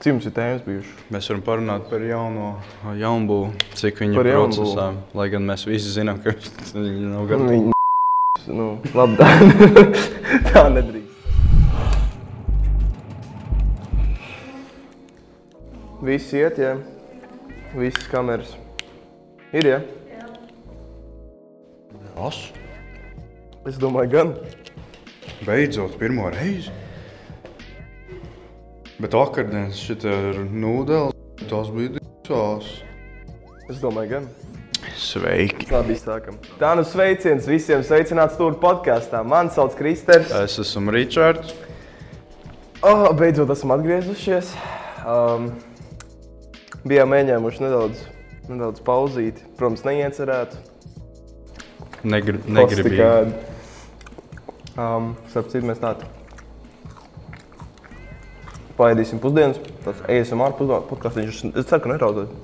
Cik 0.00 0.14
mums 0.16 0.26
ir 0.30 0.32
tēmas 0.32 0.62
bijušas? 0.64 1.00
Mēs 1.12 1.26
varam 1.28 1.42
parunāt 1.44 1.82
par 1.90 2.00
jauno 2.08 2.44
jaunbūvu, 2.96 3.50
cik 3.76 3.98
viņa 4.00 4.16
Par 4.16 4.28
ir 4.30 4.36
procesā. 4.38 4.86
Lai 5.18 5.26
gan 5.32 5.44
mēs 5.44 5.66
visi 5.68 5.92
zinām, 5.92 6.22
ka 6.24 6.32
viņš 6.32 6.46
nav 6.80 7.20
Nu, 7.20 7.26
gatavs. 7.28 7.50
Viņi 7.50 7.72
nu, 8.60 8.68
labi, 8.96 9.18
tā, 9.20 9.28
tā 10.48 10.62
nedrīkst. 10.72 11.08
Visi 16.08 16.40
iet, 16.40 16.56
ja? 16.64 16.72
Visas 17.76 18.06
kameras. 18.08 18.54
Ir, 19.52 19.68
ja? 19.68 19.82
As, 22.20 22.38
Es 23.68 23.76
domāju, 23.76 24.08
gan. 24.14 24.30
beidzot, 25.44 25.98
pirmo 26.00 26.30
reizi. 26.32 26.72
Bet 29.00 29.14
vakardienas 29.16 29.78
šitā 29.80 30.12
ir 30.28 30.38
nūdeles, 30.52 31.14
tās 31.48 31.70
bija 31.72 31.94
divas. 31.96 32.66
Es 33.72 33.78
domāju, 33.80 34.10
gan. 34.10 34.26
Sveiki! 35.00 35.70
Labi, 35.72 35.96
sākam. 35.96 36.36
Tā 36.60 36.74
nu 36.76 36.84
sveiciens 36.84 37.48
visiem 37.48 37.80
sveicināts 37.86 38.36
tur 38.36 38.58
podkāstā. 38.60 39.22
Mani 39.24 39.54
sauc 39.54 39.72
Kristers. 39.78 40.34
Es 40.42 40.58
esmu 40.60 40.92
Ričards. 40.92 41.54
Oh, 42.84 43.08
beidzot 43.16 43.54
esam 43.56 43.72
atgriezušies. 43.78 44.52
Um, 45.08 45.48
bijām 46.84 47.14
mēģinājuši 47.14 47.64
nedaudz, 47.64 48.04
nedaudz 48.52 48.84
pauzīt. 48.84 49.40
Protams, 49.56 49.88
neiecerētu. 49.88 50.60
Negri, 52.04 52.44
negribīgi. 52.44 53.12
Um, 54.76 55.14
starp 55.32 55.48
citu, 55.48 55.64
mēs 55.72 55.80
tādu 55.80 56.19
paēdīsim 58.80 59.22
pusdienas. 59.22 59.60
Tas 59.84 60.02
ejam 60.08 60.44
ar 60.46 60.56
podkāstu. 60.58 61.28
Es 61.28 61.70
ceru, 61.70 61.82
ka 61.84 61.94
neraudās. 61.94 62.34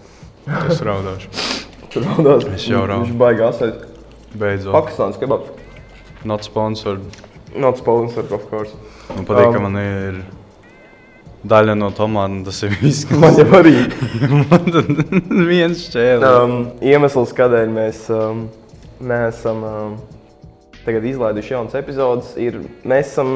Tas 0.46 0.82
raudāšu. 0.86 1.32
Tur 1.92 2.08
raudās. 2.10 2.48
Es 2.54 2.68
jau 2.68 2.84
raudu. 2.86 3.08
Viņš 3.08 3.20
baigās 3.20 3.62
aiz 3.66 3.76
Beidzot. 4.36 4.74
Pakistānas 4.74 5.20
kebabs. 5.20 5.52
Not 6.24 6.44
sponsored. 6.44 7.00
Not 7.56 7.78
sponsored, 7.78 8.32
of 8.32 8.48
course. 8.50 8.74
Man 9.14 9.24
patīk, 9.24 9.54
ka 9.54 9.60
Um, 9.60 9.68
man 9.68 9.78
ir 9.80 10.18
daļa 11.46 11.76
no 11.78 11.90
tomāta. 11.94 12.42
Tas 12.48 12.62
ir 12.66 12.74
viss, 12.82 13.04
kas 13.08 13.22
Man 13.22 13.38
jau 13.38 13.46
arī. 13.60 13.76
man 14.50 14.68
tad 14.74 14.90
viens 15.48 15.86
šķēlis. 15.86 16.26
Um, 16.26 16.58
iemesls, 16.84 17.32
kādēļ 17.38 17.72
mēs 17.72 18.02
um, 18.12 18.46
neesam 19.00 19.64
um, 19.64 19.96
tagad 20.84 21.06
izlaiduši 21.08 21.54
jaunas 21.54 21.78
epizodes, 21.78 22.34
ir 22.40 22.60
mēs 22.86 23.14
esam, 23.14 23.30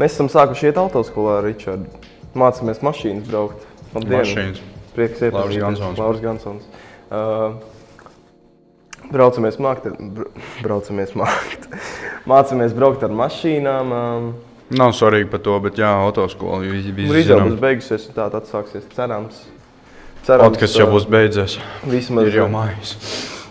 mēs 0.00 0.14
esam 0.16 0.30
sākuši 0.32 0.70
iet 0.70 0.80
autoskolā 0.80 1.38
ar 1.40 1.46
Richardu. 1.48 1.90
Mācāmies 2.34 2.80
mašīnas 2.82 3.28
braukt. 3.30 3.66
Labdien! 3.94 4.18
Mašīnas. 4.20 4.62
Prieks 4.94 5.22
iepazīties. 5.26 5.60
Gansons. 5.62 5.98
Lauris 5.98 6.22
Gansons. 6.22 6.66
Uh, 7.10 7.56
braucamies 9.12 9.58
mākt, 9.62 9.86
ar- 9.90 9.98
br 9.98 10.30
braucamies 10.62 11.14
mākt. 11.18 11.68
Mācāmies 12.30 12.74
braukt 12.76 13.02
ar 13.06 13.14
mašīnām. 13.14 13.94
Um, 13.94 14.32
Nav 14.74 14.94
svarīgi 14.96 15.28
par 15.30 15.42
to, 15.44 15.58
bet 15.60 15.76
jā, 15.78 15.90
autoskola 16.06 16.62
jau 16.64 16.72
jau 16.78 17.12
zinām. 17.28 17.50
būs 17.52 17.60
beigusies, 17.60 18.08
un 18.08 18.16
tā 18.16 18.26
atsāksies. 18.32 18.86
Cerams. 18.96 19.42
Cerams 20.24 20.54
Podkas 20.54 20.74
jau 20.78 20.86
uh, 20.88 20.94
būs 20.96 21.06
beidzies. 21.10 21.58
Vismaz 21.84 22.30
Ir 22.30 22.38
jau 22.40 22.46
mājas. 22.50 22.94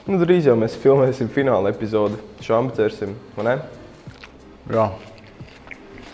Nu, 0.09 0.17
drīz 0.19 0.49
jau 0.49 0.55
mēs 0.59 0.73
filmēsim 0.81 1.29
fināla 1.31 1.69
epizodi. 1.71 2.17
Šāpēsim, 2.43 3.13
vai 3.37 3.45
ne? 3.45 3.53
Jā. 4.73 4.89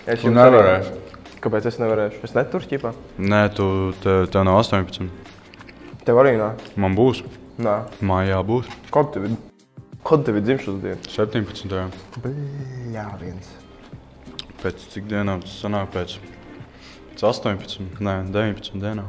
Es 0.09 0.21
Tu 0.23 0.27
jums 0.29 0.37
nevarēsi. 0.39 0.89
arī- 0.91 1.05
Kāpēc 1.43 1.65
es 1.69 1.77
nevarēšu? 1.79 2.23
Es 2.27 2.33
neturu 2.35 2.65
ķipā. 2.71 2.93
Nē, 3.19 3.41
tu 3.55 3.65
te, 4.03 4.15
tev 4.27 4.43
nav 4.47 4.57
18. 4.63 5.09
Tev 6.03 6.15
arī 6.19 6.33
nā. 6.39 6.49
Man 6.75 6.95
būs. 6.97 7.21
Nā. 7.59 7.85
Mājā 8.01 8.39
būs. 8.43 8.65
Kad 8.91 9.13
tev 9.13 9.25
ir? 9.29 9.37
Kad 10.03 10.25
tev 10.25 10.35
ir 10.37 10.41
dzimšanas 10.41 10.81
diena? 10.81 10.97
17. 11.07 11.91
Jā, 12.91 13.05
viens. 13.21 13.47
Pēc 14.63 14.87
cik 14.91 15.07
dienām 15.07 15.41
tas 15.41 15.55
sanāk? 15.61 15.91
Pēc, 15.93 16.17
pēc 17.13 17.23
18. 17.23 17.79
Nē, 17.99 18.17
19 18.31 18.81
dienām. 18.81 19.07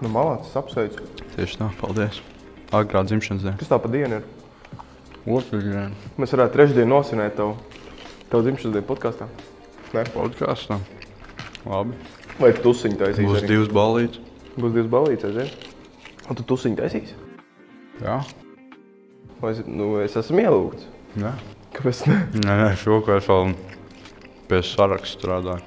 Nu, 0.00 0.08
malācis, 0.08 0.54
apsveicu. 0.56 1.00
Tieši 1.36 1.58
tā, 1.58 1.70
paldies. 1.80 2.20
Agrā 2.72 3.02
dzimšanas 3.04 3.42
diena. 3.42 3.56
Kas 3.58 3.68
tā 3.68 3.80
pa 3.82 3.88
dienu 3.88 4.20
ir? 4.20 4.22
Otrdiena. 5.26 5.90
Mēs 6.18 6.32
varētu 6.32 6.52
trešdien 6.56 6.88
nosinēt 6.88 7.36
tavu, 7.36 7.56
tavu 8.30 8.42
dzimšanas 8.46 8.72
dienu 8.78 8.86
podkāstā. 8.88 9.26
Nē. 9.92 10.06
Podkāstā. 10.08 10.78
Labi. 11.68 11.96
Vai 12.38 12.48
tu 12.56 12.62
tusiņu 12.64 12.96
taisīsi? 12.96 13.26
Būs 13.28 13.42
arī? 13.42 13.48
divas 13.50 13.72
balītas. 13.76 14.20
Būs 14.56 14.72
divas 14.72 14.86
balītas, 14.92 15.32
aiziet. 15.32 15.66
Un 16.32 16.38
tu 16.38 16.44
tusiņu 16.48 16.78
taisīsi? 16.78 17.16
Jā. 18.00 18.22
Vai 19.42 19.50
es, 19.52 19.60
nu, 19.68 19.90
es 20.00 20.14
esmu 20.16 20.40
ielūgts? 20.46 20.86
Jā. 21.20 21.34
Kāpēc 21.76 22.00
ne? 22.08 22.16
Nē, 22.40 22.54
nē, 22.62 22.68
šovakar 22.80 23.20
es 23.20 23.28
vēl 23.28 23.52
pie 24.48 24.60
saraksta 24.64 25.18
strādāju. 25.18 25.60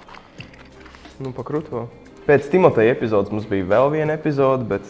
Nu, 1.21 1.29
pakrūto. 1.35 1.83
Pēc 2.25 2.47
Timoteja 2.49 2.95
epizodes 2.95 3.33
mums 3.33 3.45
bija 3.49 3.67
vēl 3.75 3.91
viena 3.93 4.15
epizode, 4.17 4.65
bet 4.71 4.87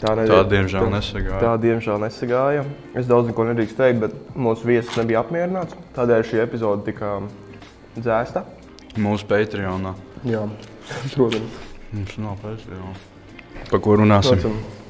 tā 0.00 0.16
nedēļa. 0.18 0.40
Tā, 0.40 0.48
diemžēl, 0.56 0.88
nesagāja. 0.96 1.38
Tā 1.44 1.52
diemžēl 1.62 2.02
nesagāja. 2.02 2.66
Es 2.98 3.06
daudz 3.06 3.30
neko 3.30 3.46
nedrīkst 3.52 3.78
teikt, 3.78 4.02
bet 4.02 4.34
mūsu 4.34 4.66
viesis 4.72 4.98
nebija 4.98 5.22
apmierināts. 5.22 5.78
Tādēļ 5.94 6.26
šī 6.32 6.42
epizode 6.48 6.82
tika 6.90 7.20
dzēsta. 7.94 8.42
Mūsu 9.00 9.24
Patreonā. 9.28 9.94
Jā, 10.28 10.42
protams. 11.14 11.60
Mums 11.92 12.18
nav 12.20 12.36
Patreon. 12.42 12.92
Par 13.70 13.80
ko 13.84 13.96
runāsim? 14.00 14.36
Protams. 14.42 14.80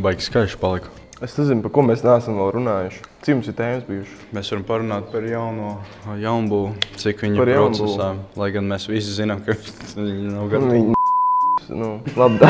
Baigi 0.00 0.24
skaļš 0.24 0.56
palika. 0.60 0.92
Es 1.20 1.34
nezinu, 1.36 1.60
par 1.60 1.74
ko 1.74 1.82
mēs 1.84 2.00
neesam 2.00 2.38
vēl 2.40 2.54
runājuši. 2.56 3.02
Cik 3.26 3.36
mums 3.36 3.50
ir 3.50 3.56
tēmas 3.58 3.82
bijušas? 3.84 4.22
Mēs 4.32 4.48
varam 4.54 4.62
parunāt 4.70 5.10
par 5.12 5.26
jauno 5.28 5.74
jaunbūvu, 6.16 6.70
cik 7.02 7.20
viņa 7.26 7.42
Par 7.42 7.50
ir 7.52 7.58
jaunbūvu. 7.58 7.90
procesā. 7.90 8.08
Lai 8.40 8.48
gan 8.54 8.70
mēs 8.70 8.88
visi 8.88 9.12
zinām, 9.18 9.42
ka 9.44 9.52
viņš 9.52 9.92
nav 10.38 10.48
gatavs. 10.54 10.72
Viņi 10.72 10.96
nu, 11.76 11.90
labi, 12.16 12.40
tā, 12.40 12.48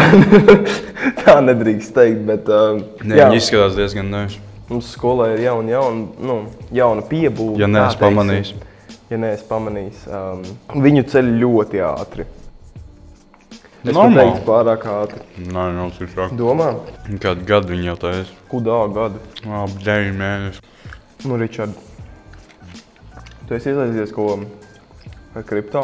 tā 1.25 1.35
nedrīkst 1.45 1.93
teikt, 1.97 2.23
bet 2.31 2.47
um, 2.55 2.85
Nē, 3.03 3.19
jā, 3.19 3.27
viņi 3.27 3.43
izskatās 3.43 3.75
diezgan 3.77 4.07
nevis. 4.15 4.39
mums 4.71 4.95
skolā 4.95 5.33
ir 5.35 5.43
jauna, 5.49 5.75
jauna, 5.75 6.07
nu, 6.31 6.37
jauna 6.73 7.03
piebūve. 7.11 7.59
Ja 7.61 7.67
neesmu 7.67 8.15
teiksim. 8.31 8.63
Ja 9.11 9.19
neesmu 9.19 9.49
pamanījis, 9.51 10.05
um, 10.15 10.43
viņu 10.85 11.03
ceļ 11.11 11.31
ļoti 11.41 11.81
ātri. 11.83 12.27
Es 13.81 13.95
Normāli. 13.97 14.21
teiktu, 14.21 14.43
pārāk 14.47 14.85
ātri. 14.93 15.23
Nē, 15.49 15.65
nav 15.75 15.91
tik 15.97 16.13
traki. 16.15 16.37
Domā, 16.39 16.69
Kādu 17.23 17.47
gadu 17.49 17.73
viņi 17.73 17.89
jau 17.91 17.97
taisa? 18.05 18.35
kudā 18.53 18.77
gada? 18.95 19.23
Ap 19.49 19.73
9 19.83 20.13
mēnešus. 20.21 20.61
Nu, 21.27 21.39
Ričard, 21.41 21.75
tu 23.49 23.57
esi 23.57 23.73
iesaistījies 23.73 24.13
ko 24.15 24.29
par 25.35 25.47
kripto? 25.49 25.83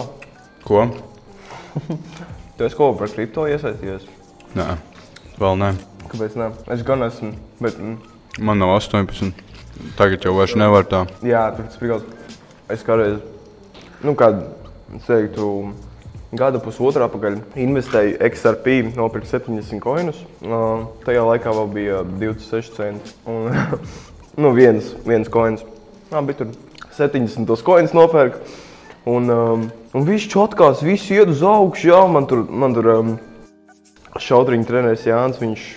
Ko? 0.66 0.86
Tu 2.56 2.64
esi 2.64 2.76
ko 2.78 2.92
par 2.96 3.10
kripto 3.12 3.42
iesaistījies? 3.50 4.06
Nē, 4.56 4.68
vēl 5.40 5.58
nē. 5.60 5.72
Kāpēc 6.08 6.36
ne? 6.40 6.46
Es 6.72 6.80
gan 6.86 7.02
esmu, 7.04 7.34
bet, 7.60 7.76
mm, 7.76 7.98
Man 8.38 8.60
nav 8.60 8.74
18. 8.78 9.32
Tagad 9.96 10.24
jau 10.24 10.32
vairs 10.38 10.54
nevar 10.56 10.84
tā. 10.88 11.02
jā, 11.24 11.42
tas 11.56 11.76
ir 11.80 12.00
Es 12.72 12.82
kādreiz, 12.82 13.20
nu, 14.02 14.16
kādu, 14.18 14.48
es 14.96 15.04
teiktu, 15.06 15.50
gadu 16.34 16.58
pusotru 16.64 17.04
atpakaļ 17.06 17.38
investēju 17.62 18.16
XRP, 18.26 18.74
nopirku 18.96 19.28
70 19.30 19.78
koinus. 19.84 20.18
Uh, 20.42 20.88
tajā 21.06 21.22
laikā 21.28 21.52
vēl 21.54 21.70
bija 21.70 22.02
26 22.08 22.74
centi. 22.74 23.14
Un, 23.30 23.54
nu, 24.42 24.50
viens, 24.56 24.90
viens 25.06 25.30
koins. 25.30 25.62
Jā, 26.10 26.22
bija 26.26 26.42
tur 26.42 26.52
70 26.98 27.46
tos 27.46 27.62
koinus 27.66 27.94
nopērku. 27.96 28.42
Un, 29.06 29.30
um, 29.30 29.66
un 29.94 30.06
viss 30.08 30.26
čotkās, 30.26 30.82
viss 30.82 31.12
iet 31.14 31.30
uz 31.30 31.44
augšu. 31.46 31.92
Jā, 31.92 32.02
man 32.10 32.26
tur, 32.26 32.42
man 32.50 32.74
tur 32.74 32.90
um, 32.96 33.16
šautriņu 34.18 34.66
treneris 34.66 35.06
Jānis. 35.06 35.38
Viņš, 35.38 35.68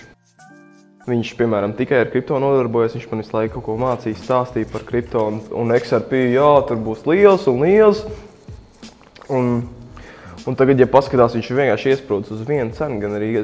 Viņš, 1.10 1.32
piemēram, 1.38 1.74
tikai 1.74 2.04
ar 2.04 2.10
kripto 2.12 2.38
nodarbojas. 2.38 2.94
Viņš 2.94 3.08
man 3.10 3.22
visu 3.24 3.34
laiku 3.34 3.56
kaut 3.58 3.66
ko 3.66 3.76
mācīja, 3.80 4.18
stāstīja 4.20 4.68
par 4.70 4.84
kripto 4.86 5.24
un, 5.26 5.40
un 5.62 5.74
XRP. 5.74 6.26
Jā, 6.36 6.50
tur 6.68 6.78
būs 6.84 7.02
liels 7.08 7.48
un 7.50 7.64
liels. 7.64 8.04
Un, 9.30 9.50
un 10.46 10.58
tagad, 10.58 10.78
ja 10.78 10.86
paskatās, 10.90 11.34
viņš 11.38 11.50
vienkārši 11.50 11.94
iesprūdis 11.94 12.34
uz 12.36 12.46
vienu 12.46 12.74
cenu, 12.76 13.02
gan 13.02 13.18
arī. 13.18 13.34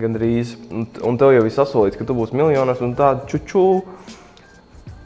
Gan 0.00 0.16
rīz, 0.16 0.54
un, 0.72 0.86
un 1.04 1.18
tev 1.20 1.34
jau 1.34 1.42
ir 1.44 1.52
sasolīts, 1.52 1.98
ka 2.00 2.06
tu 2.08 2.14
būsi 2.16 2.32
miljonārs 2.32 2.80
un 2.80 2.94
tādu 2.96 3.26
čuču. 3.28 3.64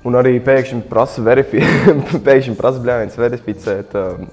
Un 0.06 0.14
arī 0.14 0.36
pēkšņi 0.46 0.84
prasa, 0.86 1.24
verifi 1.26 1.58
pēkšņi 2.28 2.54
prasa 2.54 2.78
bļāviens 2.84 3.18
verificēt, 3.18 3.96
um, 3.98 4.28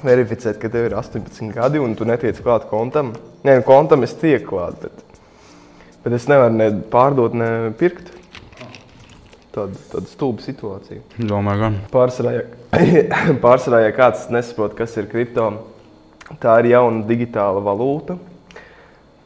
verificēt, 0.00 0.56
ka 0.62 0.70
tev 0.72 0.88
ir 0.88 0.96
18 0.96 1.52
gadi 1.52 1.82
un 1.84 1.92
tu 1.98 2.08
netiec 2.08 2.40
klāt 2.40 2.64
kontam. 2.70 3.12
Nē, 3.44 3.58
nu, 3.58 3.66
kontam 3.68 4.08
es 4.08 4.16
tieku 4.16 4.54
klāt, 4.54 4.80
bet, 4.86 5.05
bet 6.06 6.16
es 6.20 6.30
nevaru 6.30 6.56
ne 6.56 6.72
pārdot, 6.92 7.36
ne 7.36 7.52
pirkt. 7.76 8.14
Tāda, 9.56 9.76
tāda 9.92 10.08
stulba 10.08 10.44
situācija. 10.44 11.04
Domāju, 11.18 11.66
gan. 11.66 11.80
Pārsvarā, 11.92 12.36
ja, 12.38 12.44
pārsvarā, 13.44 13.86
ja 13.86 13.96
kāds 13.96 14.28
nesaprot, 14.32 14.76
kas 14.78 14.96
ir 15.00 15.08
kripto, 15.12 15.50
Tā 16.42 16.56
ir 16.58 16.72
jauna 16.72 17.04
digitāla 17.06 17.60
valūta, 17.62 18.16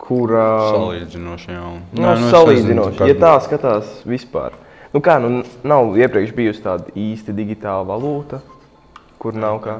kura 0.01 0.43
Salīdzinoši 0.69 1.55
jau. 1.55 1.71
Nu, 1.97 2.03
no, 2.03 2.11
salīdzinoši, 2.35 3.07
ja 3.09 3.17
tā 3.17 3.31
skatās 3.47 4.03
vispār. 4.09 4.57
Nu, 4.93 5.01
kā, 5.05 5.17
nu, 5.23 5.41
nav 5.65 5.97
iepriekš 5.97 6.35
bijusi 6.37 6.65
tāda 6.67 6.93
īsti 6.99 7.33
digitāla 7.39 7.87
valūta, 7.89 8.43
kur 9.23 9.39
nav 9.39 9.63
kā, 9.65 9.79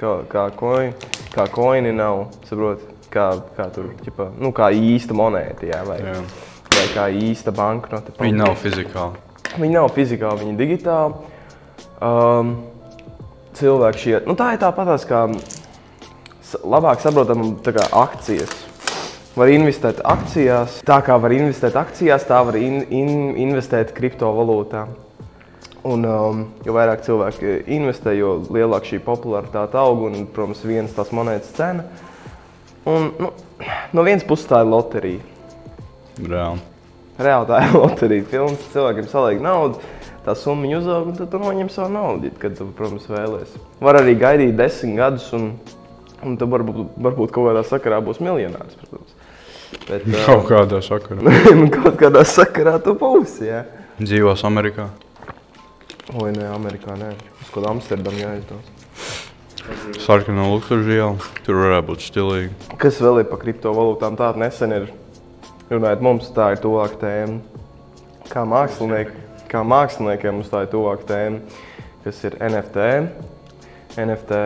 kā, 0.00 0.16
kā, 0.32 0.48
koini, 0.58 1.12
kā 1.36 1.46
koini 1.54 1.94
nav, 1.94 2.24
saprot, 2.48 2.82
kā, 3.16 3.26
kā 3.56 3.68
tur, 3.74 3.90
ķipa, 4.04 4.30
nu, 4.38 4.52
kā 4.56 4.70
īsta 4.76 5.16
monēta, 5.16 5.66
jā, 5.72 5.82
vai, 5.88 5.98
Jā. 6.04 6.16
vai 6.76 6.86
kā 6.94 7.08
īsta 7.16 7.54
banknote. 7.56 8.14
Viņi 8.20 8.40
nav 8.42 8.56
fizikāli. 8.60 9.24
Viņi 9.56 9.74
nav 9.74 9.90
fizikāli, 9.96 10.44
viņi 10.44 10.54
ir 10.54 10.60
digitāli. 10.60 11.34
Um, 12.04 12.56
cilvēki 13.56 14.02
šie, 14.02 14.16
nu 14.28 14.36
tā 14.36 14.52
ir 14.52 14.60
tāpatās 14.60 15.06
kā 15.08 15.24
labāk 16.62 17.02
saprotam 17.02 17.56
tā 17.64 17.74
kā 17.76 17.88
akcijas. 18.04 18.52
Var 19.36 19.50
investēt 19.52 19.98
akcijās, 20.00 20.78
tā 20.88 20.96
kā 21.04 21.18
var 21.20 21.32
investēt 21.36 21.74
akcijās, 21.76 22.24
tā 22.24 22.38
var 22.46 22.56
in, 22.56 22.80
in, 22.88 23.10
investēt 23.44 23.92
kriptovalūtā. 23.96 24.86
Un, 25.86 26.06
um, 26.08 26.38
jo 26.66 26.74
vairāk 26.74 27.04
cilvēki 27.06 27.58
investē, 27.76 28.16
jo 28.16 28.38
lielāka 28.50 28.88
šī 28.88 29.02
popularitāte 29.04 29.78
aug 29.78 30.06
un, 30.08 30.24
protams, 30.34 30.64
viens 30.66 30.94
tās 30.96 31.12
monētas 31.14 31.52
cena. 31.54 31.84
Un, 32.86 33.10
nu, 33.18 33.32
no 33.92 34.06
vienas 34.06 34.24
puses 34.26 34.46
tā 34.46 34.60
ir 34.62 34.68
loterija. 34.70 35.22
Reāli. 36.22 36.60
Reāli 37.18 37.48
tā 37.48 37.60
ir 37.64 37.72
loterija. 37.74 38.26
Filmas 38.30 38.68
cilvēkiem 38.70 39.08
saliek 39.10 39.40
naudu, 39.42 39.80
tā 40.26 40.36
summa 40.38 40.70
uzaug, 40.78 41.08
un 41.10 41.16
tad 41.18 41.32
tu 41.32 41.40
noņem 41.42 41.70
savu 41.72 41.90
naudu, 41.96 42.30
kad 42.38 42.54
tu, 42.58 42.68
protams, 42.78 43.08
vēlēsies. 43.10 43.64
Var 43.82 44.00
arī 44.02 44.14
gaidīt 44.20 44.54
desmit 44.58 45.00
gadus, 45.00 45.26
un, 45.34 45.48
un 46.22 46.38
tad 46.38 46.52
varbūt, 46.52 46.94
varbūt 47.08 47.34
kaut 47.34 47.50
kādā 47.50 47.64
sakarā 47.66 47.98
būs 48.06 48.22
miljonārs. 48.22 48.78
Protams. 48.84 49.18
Bet, 49.88 50.06
Kaut 50.28 50.46
kādā 50.46 50.78
sakarā. 50.84 51.34
nu, 51.58 51.66
kaut 51.74 51.98
kādā 51.98 52.22
sakarā 52.28 52.78
tu 52.82 52.94
būsi. 52.98 53.50
Jā. 53.50 53.64
Dzīvos 53.98 54.46
Amerikā. 54.46 54.92
Oi, 56.14 56.30
nē, 56.30 56.52
Amerikā 56.54 56.94
nē. 56.94 57.16
Uz 57.42 57.50
kādu 57.50 57.72
Amsterdamu 57.74 58.22
jāizdod. 58.22 58.75
Sarkanā 60.02 60.46
lukturā 60.46 60.86
iela. 60.94 61.30
Tur 61.46 61.58
varētu 61.64 61.86
būt 61.88 62.04
stilīgi. 62.06 62.50
Kas 62.78 63.00
vēl 63.02 63.22
ir 63.22 63.28
par 63.30 63.40
kriptovalūtām? 63.42 64.18
Tāda 64.18 64.42
nesen 64.44 64.74
ir. 64.76 64.88
Runājot, 65.66 66.02
mums 66.04 66.28
tā 66.34 66.52
ir 66.54 66.60
tuvāka 66.62 67.00
tēma. 67.00 67.40
Kā, 68.30 68.44
mākslinieki, 68.46 69.24
kā 69.50 69.64
māksliniekiem 69.66 70.38
mums 70.38 70.50
tā 70.52 70.62
ir 70.62 70.70
tuvāka 70.70 71.08
tēma, 71.08 71.58
kas 72.04 72.22
ir 72.28 72.36
NFT. 72.38 72.86
NFT 73.98 74.40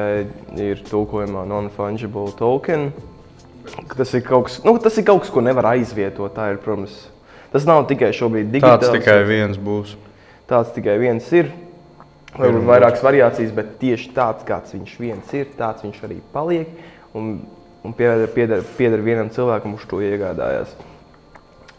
ir 0.64 0.80
tulkojumā 0.88 1.44
non-fungible 1.50 2.32
token. 2.38 2.88
Tas 3.92 4.14
ir, 4.16 4.24
kaut 4.24 4.48
kas, 4.48 4.60
nu, 4.64 4.78
tas 4.80 4.96
ir 4.96 5.04
kaut 5.08 5.26
kas, 5.26 5.32
ko 5.34 5.44
nevar 5.44 5.74
aizvietot. 5.74 6.32
Tā 6.36 6.54
ir, 6.54 6.60
protams, 6.64 6.96
tas 7.52 7.68
nav 7.68 7.84
tikai 7.90 8.14
šobrīd 8.16 8.48
digitāls. 8.54 8.86
Tāds 8.86 8.96
tikai 8.96 9.20
viens 9.28 9.60
būs. 9.60 9.96
Tāds 10.48 10.72
tikai 10.72 10.96
viens 11.02 11.28
ir. 11.36 11.52
Varbūt 12.36 12.66
vairākas 12.68 13.02
variācijas, 13.02 13.50
bet 13.54 13.72
tieši 13.80 14.12
tāds, 14.14 14.44
kāds 14.46 14.74
viņš 14.76 14.92
viens 15.02 15.32
ir, 15.34 15.48
tāds 15.58 15.82
viņš 15.82 15.98
arī 16.06 16.20
paliek. 16.34 16.70
Un, 17.18 17.40
un 17.82 17.94
pieder, 17.96 18.28
pieder, 18.30 18.62
pieder 18.76 19.02
vienam 19.02 19.32
cilvēkam, 19.34 19.74
kurš 19.74 19.88
to 19.90 20.02
iegādājās. 20.06 20.76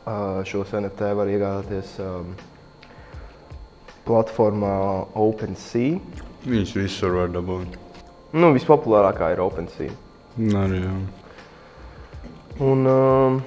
Uh, 0.01 0.41
šos 0.49 0.73
NFT 0.75 1.13
var 1.15 1.29
iegādāties 1.31 1.93
um, 2.03 2.33
platformā 4.07 4.73
OpenSea. 5.15 6.01
Viņus 6.43 6.75
visur 6.75 7.15
var 7.19 7.31
dabūt. 7.31 7.77
Nu, 8.35 8.51
vispopulārākā 8.55 9.31
ir 9.31 9.43
OpenSea. 9.43 9.95
Arī 10.57 10.83
jā. 10.83 10.93
Un, 12.61 12.85
um, 12.87 13.41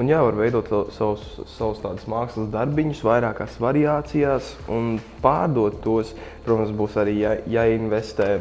un 0.00 0.08
jā, 0.08 0.20
var 0.24 0.38
veidot 0.38 0.68
sa- 0.70 0.86
savus, 0.96 1.26
savus 1.52 1.82
tādus 1.82 2.06
mākslas 2.08 2.48
darbiņus, 2.52 3.02
vairākās 3.04 3.58
variācijās 3.60 4.54
un 4.68 4.94
pārdot 5.22 5.82
tos. 5.84 6.14
Protams, 6.46 6.72
būs 6.76 6.96
arī 7.00 7.18
jā, 7.20 7.36
jāinvestē 7.46 8.40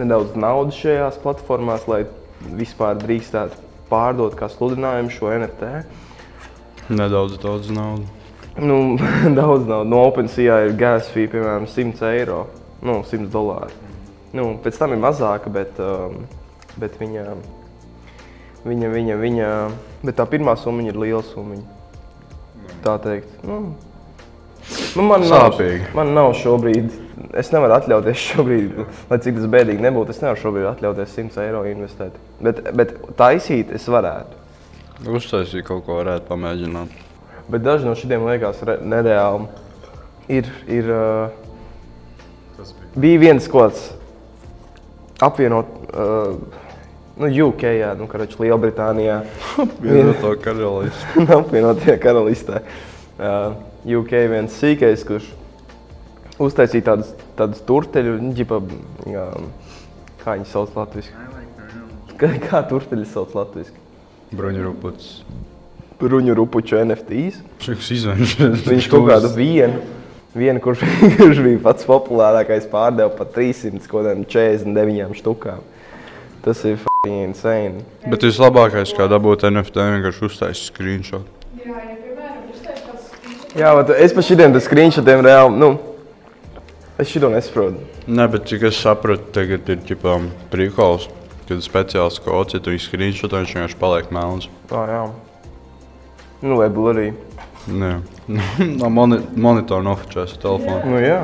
nedaudz 0.00 0.34
naudas 0.34 0.78
šajās 0.80 1.20
platformās, 1.22 1.84
lai 1.88 2.06
vispār 2.56 2.96
drīkstētu 3.02 3.60
pārdot 3.92 4.34
kā 4.38 4.48
sludinājumu 4.48 5.12
šo 5.12 5.30
NFT. 5.36 5.70
Nedaudz 6.92 7.38
daudz 7.42 7.70
naudas. 7.70 8.08
Nu, 8.56 8.96
daudz 9.40 9.68
nav. 9.68 9.84
No 9.88 10.02
OpenSea 10.08 10.62
ir 10.66 10.76
gas 10.76 11.08
fee, 11.12 11.28
piemēram, 11.32 11.68
100 11.68 12.08
eiro, 12.12 12.46
nu, 12.84 13.00
100 13.08 13.28
dolāri. 13.32 13.72
Nu, 14.32 14.54
pēc 14.64 14.78
tam 14.80 14.94
ir 14.96 15.00
mazāka, 15.00 15.52
bet, 15.52 15.76
um, 15.80 16.24
bet 16.80 16.96
viņa, 17.00 17.36
viņa, 18.66 18.90
viņa, 18.92 19.16
viņa, 19.20 19.48
bet 20.06 20.18
tā 20.18 20.26
pirmā 20.30 20.54
summa 20.60 20.84
ir 20.86 20.98
liela 20.98 21.22
summa. 21.26 21.60
Tā 22.82 22.96
teikt. 23.02 23.30
Nu, 23.46 23.60
nu, 24.96 25.02
man, 25.06 25.22
nav, 25.22 25.52
Sāpīgi. 25.52 25.88
man 25.94 26.12
nav 26.16 26.32
šobrīd, 26.38 26.90
es 27.38 27.50
nevaru 27.54 27.76
atļauties 27.76 28.24
šobrīd, 28.32 28.80
lai 29.10 29.18
cik 29.22 29.38
tas 29.38 29.48
bēdīgi 29.54 29.84
nebūtu, 29.86 30.14
es 30.14 30.22
nevaru 30.22 30.40
šobrīd 30.42 30.68
atļauties 30.72 31.14
100 31.18 31.44
eiro 31.46 31.62
investēt. 31.70 32.16
Bet, 32.42 32.62
bet 32.74 32.96
taisīt 33.18 33.70
es 33.74 33.86
varētu. 33.90 34.40
Uztaisīt 35.10 35.64
kaut 35.66 35.82
ko 35.86 35.98
varētu 36.00 36.28
pamēģināt. 36.30 36.98
Bet 37.50 37.64
daži 37.66 37.86
no 37.88 37.94
šiem 37.98 38.22
liekas 38.28 38.60
re- 38.66 38.78
nereāli. 38.86 39.48
Ir, 40.30 40.46
ir, 40.70 40.86
uh, 40.94 41.30
bija 42.94 43.18
viens 43.18 43.48
kaut 43.50 43.72
kāds 43.72 43.80
apvienot, 45.22 45.66
uh, 45.90 46.36
nu, 47.22 47.30
UK, 47.48 47.66
jā, 47.78 47.92
nu, 47.98 48.08
karač, 48.10 48.34
Lielbritānijā, 48.40 49.20
Vienu 49.84 50.14
to 50.20 50.34
karalisti. 50.42 51.26
apvienotajā 51.26 51.98
karalistē. 52.06 52.62
Uh, 53.16 53.54
UK 54.02 54.12
viens 54.32 54.54
sīkais, 54.58 55.04
kurš 55.06 55.28
uztaisīja 56.42 56.90
tādus, 56.92 57.12
tādus 57.38 57.62
turteļu, 57.66 58.16
nu, 58.22 58.32
ģipa, 58.36 58.58
jā, 59.10 59.26
kā 60.22 60.36
viņi 60.38 60.48
sauc 60.50 60.74
latviski. 60.78 61.14
Kā, 62.18 62.30
kā 62.42 62.60
turteļi 62.70 63.06
sauc 63.10 63.32
latviski? 63.36 63.78
Bruņuruputs. 64.36 65.08
Bruņu 66.02 66.34
rupuču 66.34 66.78
NFTs. 66.82 67.42
Šis 67.62 67.90
izvēlēšanās. 67.98 68.64
Viņš 68.66 68.88
kaut 68.90 69.06
kādu 69.10 69.30
vienu, 69.36 69.82
vienu 70.34 70.62
kurš, 70.62 70.82
kurš 71.18 71.42
bija 71.44 71.60
pats 71.62 71.86
populārākais, 71.86 72.66
pārdeva 72.70 73.12
par 73.14 73.30
349 73.34 75.14
štukām. 75.18 75.62
Tas 76.42 76.64
ir 76.66 76.80
insane. 77.06 77.84
Bet 78.02 78.24
vislabākais, 78.26 78.90
kā 78.98 79.06
dabūt 79.10 79.44
NFT, 79.46 79.78
vienkārši 79.92 80.24
uztaisīt 80.26 80.72
screenshot. 80.72 81.28
Jā, 81.54 81.76
ja 81.76 81.94
piemēram, 82.00 82.48
uztaisīt 82.50 82.88
kāds 82.88 83.08
screenshot, 83.12 83.54
Jā, 83.60 83.70
bet 83.78 83.92
es 83.94 84.14
par 84.16 84.26
šiem 84.26 84.58
screenshotiem 84.66 85.22
reāli, 85.22 85.60
nu, 85.62 85.70
es 86.98 87.12
šito 87.14 87.30
nesaprotu. 87.30 87.86
Nē, 88.10 88.26
bet 88.34 88.50
cik 88.50 88.66
es 88.72 88.82
sapratu, 88.82 89.30
tagad 89.38 89.70
ir 89.70 89.86
ģipām 89.86 90.32
prikals, 90.50 91.06
kad 91.46 91.56
ir 91.60 91.62
speciāls 91.62 92.18
kods, 92.26 92.58
ja 92.58 92.62
tu 92.62 92.74
izskrīni 92.74 93.14
screenshot, 93.14 93.38
viņš 93.38 93.56
vienkārši 93.60 93.82
paliek 93.86 94.10
melns. 94.14 94.50
Tā, 94.70 94.82
jā. 94.90 95.02
Nu, 96.42 96.58
vai 96.58 96.70
blurī. 96.74 97.12
Nē, 97.70 97.96
no 98.82 98.90
moni 98.90 99.22
monitora 99.38 99.86
nofočēs 99.86 100.40
telefonu. 100.42 100.82
Nu, 100.90 100.98
jā. 100.98 101.22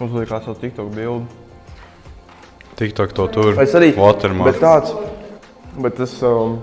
Uzliekās 0.00 0.48
savu 0.48 0.56
TikTok 0.64 0.96
bildi. 0.96 1.44
TikTok 2.76 3.12
to 3.16 3.26
tur. 3.32 3.52
Es 3.62 3.74
arī. 3.74 3.92
Bet 3.94 4.00
Watermark. 4.02 4.58
tāds, 4.60 4.92
bet 5.80 5.96
tas, 5.96 6.22
um, 6.22 6.58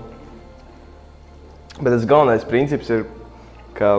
bet 1.80 1.90
tas 1.96 2.04
galvenais 2.06 2.44
princips 2.46 2.90
ir, 2.94 3.06
ka 3.74 3.96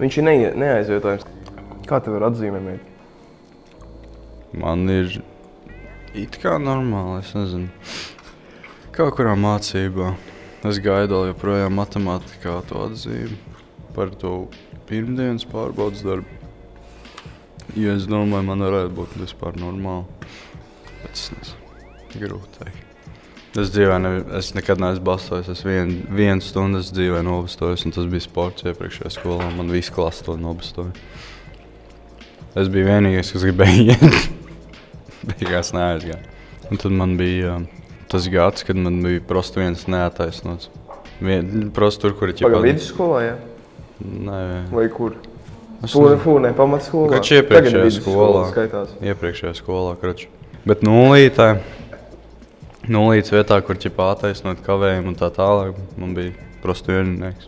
viņš 0.00 0.18
ir 0.18 0.24
neie- 0.24 0.54
neaizvietojams. 0.56 1.26
Kā 1.86 2.00
tev 2.02 2.16
ir 2.16 2.24
atzīmējumi? 2.30 2.78
Man 4.56 4.88
ir 4.88 5.22
it 6.14 6.38
kā 6.40 6.56
normāli, 6.58 7.20
es 7.20 7.34
nezinu. 7.36 7.68
Kā 8.92 9.10
kurā 9.12 9.36
mācībā. 9.36 10.14
Es 10.64 10.78
gaidu 10.82 11.26
joprojām 11.28 11.76
matemātikā 11.76 12.56
to 12.66 12.86
atzīmi 12.88 13.36
par 13.94 14.08
to 14.08 14.48
pirmdienas 14.88 15.44
pārbaudas 15.44 16.02
darbu. 16.02 16.26
Jo 17.76 17.92
es 17.94 18.06
domāju, 18.08 18.44
man 18.48 18.64
varētu 18.64 18.94
būt 18.96 19.14
vispār 19.20 19.56
normāli. 19.60 20.06
Nezinu, 21.06 21.54
grūti 22.20 22.58
teikt. 22.60 22.82
Es 23.56 23.70
dzīvē, 23.72 23.96
ne, 24.04 24.10
es 24.36 24.50
nekad 24.52 24.80
neesmu 24.82 25.04
balsojis. 25.06 25.46
Es 25.48 25.62
vien, 25.64 25.94
vienu 26.12 26.44
stundu 26.44 26.82
es 26.82 26.90
dzīvē 26.92 27.22
nobalsojos, 27.24 27.86
un 27.88 27.94
tas 27.96 28.04
bija 28.12 28.24
sports 28.26 28.66
iepriekšējā 28.68 29.12
skolā. 29.14 29.46
Man 29.56 29.70
viss 29.72 29.88
klasa 29.94 30.26
to 30.26 30.34
nobalsoja. 30.36 30.92
Es 32.56 32.68
biju 32.72 32.88
vienīgais, 32.90 33.30
kas 33.32 33.46
gribēja 33.46 33.80
iet. 33.96 34.28
Beigās 35.26 35.72
neaizgāja. 35.76 36.20
Un 36.70 36.80
tad 36.82 36.92
man 36.96 37.14
bija 37.16 37.56
um, 37.60 37.64
tas 38.12 38.28
gads, 38.32 38.64
kad 38.66 38.76
man 38.80 39.00
bija 39.04 39.22
prosti 39.28 39.62
viens 39.62 39.86
neataisnots. 39.88 40.68
Vien, 41.24 41.70
prosti 41.72 42.04
tur, 42.04 42.16
kur 42.18 42.28
ir 42.28 42.36
Pagaidām, 42.36 42.60
ķipa- 42.60 42.66
vidusskolā, 42.68 43.22
jā? 43.24 43.36
Nē, 44.04 44.40
vai 44.74 44.86
kur? 44.92 45.14
es 45.80 45.94
Fūne, 45.96 46.16
fūne, 46.20 46.50
pamatskolā. 46.56 47.14
Kač 47.16 47.30
iepriekšējā 47.38 47.92
skolā. 48.02 48.42
Skaitās. 48.52 48.92
iepriekšējā 49.00 49.54
skolā. 49.62 49.94
Krač. 50.00 50.26
Bet 50.66 50.80
nulītē, 50.82 51.60
nulītes 52.90 53.30
vietā, 53.30 53.60
kur 53.62 53.78
ķipā 53.78 54.08
attaisnot 54.16 54.64
kavējumu 54.66 55.12
un 55.12 55.18
tā 55.18 55.28
tālāk, 55.30 55.76
man 55.94 56.16
bija 56.16 56.32
prosti 56.64 56.90
vieninieks. 56.90 57.46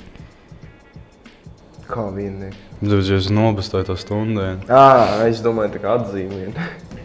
Kā 1.88 2.04
viennieks. 2.14 2.60
Daudz 2.78 3.10
jau 3.10 3.18
es 3.18 3.26
nobestoju 3.34 3.88
to 3.88 3.96
stundu. 3.98 4.44
Ah, 4.70 5.24
es 5.26 5.42
domāju, 5.42 5.72
tā 5.74 5.82
kā 5.82 5.96
atzīme. 5.98 6.44
vien. 6.44 6.54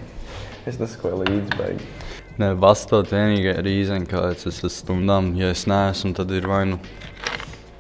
es 0.70 0.78
nesakoju 0.78 1.24
līdzi 1.24 1.58
beigās. 1.58 2.14
Nē, 2.38 2.52
bastot 2.62 3.10
vienīgā 3.10 3.56
rīzene, 3.66 4.06
kāds 4.10 4.46
es 4.46 4.62
esmu 4.62 4.70
stundām. 4.76 5.34
Ja 5.38 5.50
es 5.54 5.66
neesmu, 5.66 6.14
tad 6.14 6.30
ir 6.38 6.46
vai 6.50 6.68
nu. 6.76 6.80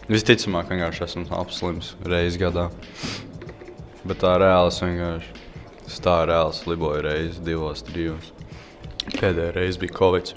Visticamāk, 0.09 0.73
vienkārši 0.73 1.05
esmu 1.05 1.29
apslims 1.37 1.93
reizes 2.01 2.41
gadā. 2.41 2.71
Bet 4.01 4.25
tā 4.25 4.33
reāli 4.41 4.73
es 4.73 4.81
vienkārši. 4.81 5.42
Es 5.87 5.99
tā 6.03 6.15
reāli 6.27 6.55
sliboju 6.57 7.03
reizes, 7.05 7.39
divos, 7.43 7.83
trijos. 7.87 8.31
Pēdējā 9.17 9.51
reize 9.55 9.81
bija 9.81 9.95
Covid. 9.97 10.33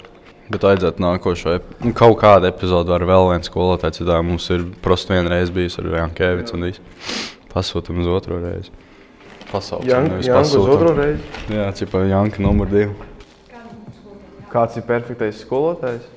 Bet 0.47 0.63
vajadzētu 0.63 1.03
nākošo, 1.03 1.57
nu, 1.83 1.91
kaut 1.95 2.21
kādu 2.21 2.47
epizodi 2.47 2.93
ar 2.95 3.03
vēl 3.07 3.31
vienu 3.33 3.47
skolotāju. 3.47 3.97
Citādi 3.99 4.27
mums 4.29 4.47
ir 4.55 4.63
prosti 4.83 5.15
viena 5.15 5.33
reize 5.33 5.51
bijusi 5.55 5.81
ar 5.83 5.89
Jankēvicu 6.03 6.55
un 6.55 6.67
visu. 6.69 6.85
Pasūtām 7.51 7.99
uz 8.03 8.07
otro 8.11 8.39
reizi. 8.43 8.71
Pasaules 9.47 9.87
reizi. 10.95 11.27
Jā, 11.51 11.67
tipā 11.75 12.03
Janka 12.07 12.43
numur 12.43 12.71
divi. 12.71 12.93
Kāds 14.51 14.79
ir 14.79 14.87
perfektais 14.87 15.43
skolotājs? 15.43 16.07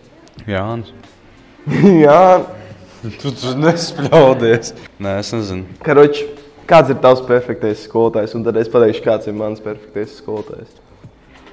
Jānis. 0.46 0.94
Jā, 2.04 2.22
Tu 3.00 3.30
tur 3.32 3.56
nespļaudies. 3.56 4.74
Nē, 5.00 5.14
es 5.22 5.30
nezinu. 5.32 5.78
Karoči, 5.84 6.26
kāds 6.70 6.92
ir 6.92 7.00
tavs 7.02 7.22
perfektais 7.26 7.82
skolotājs? 7.88 8.36
Un 8.38 8.46
tad 8.46 8.58
es 8.60 8.70
pateikšu, 8.70 9.02
kāds 9.04 9.28
ir 9.30 9.36
mans 9.36 9.62
perfektais 9.64 10.14
skolotājs. 10.20 10.78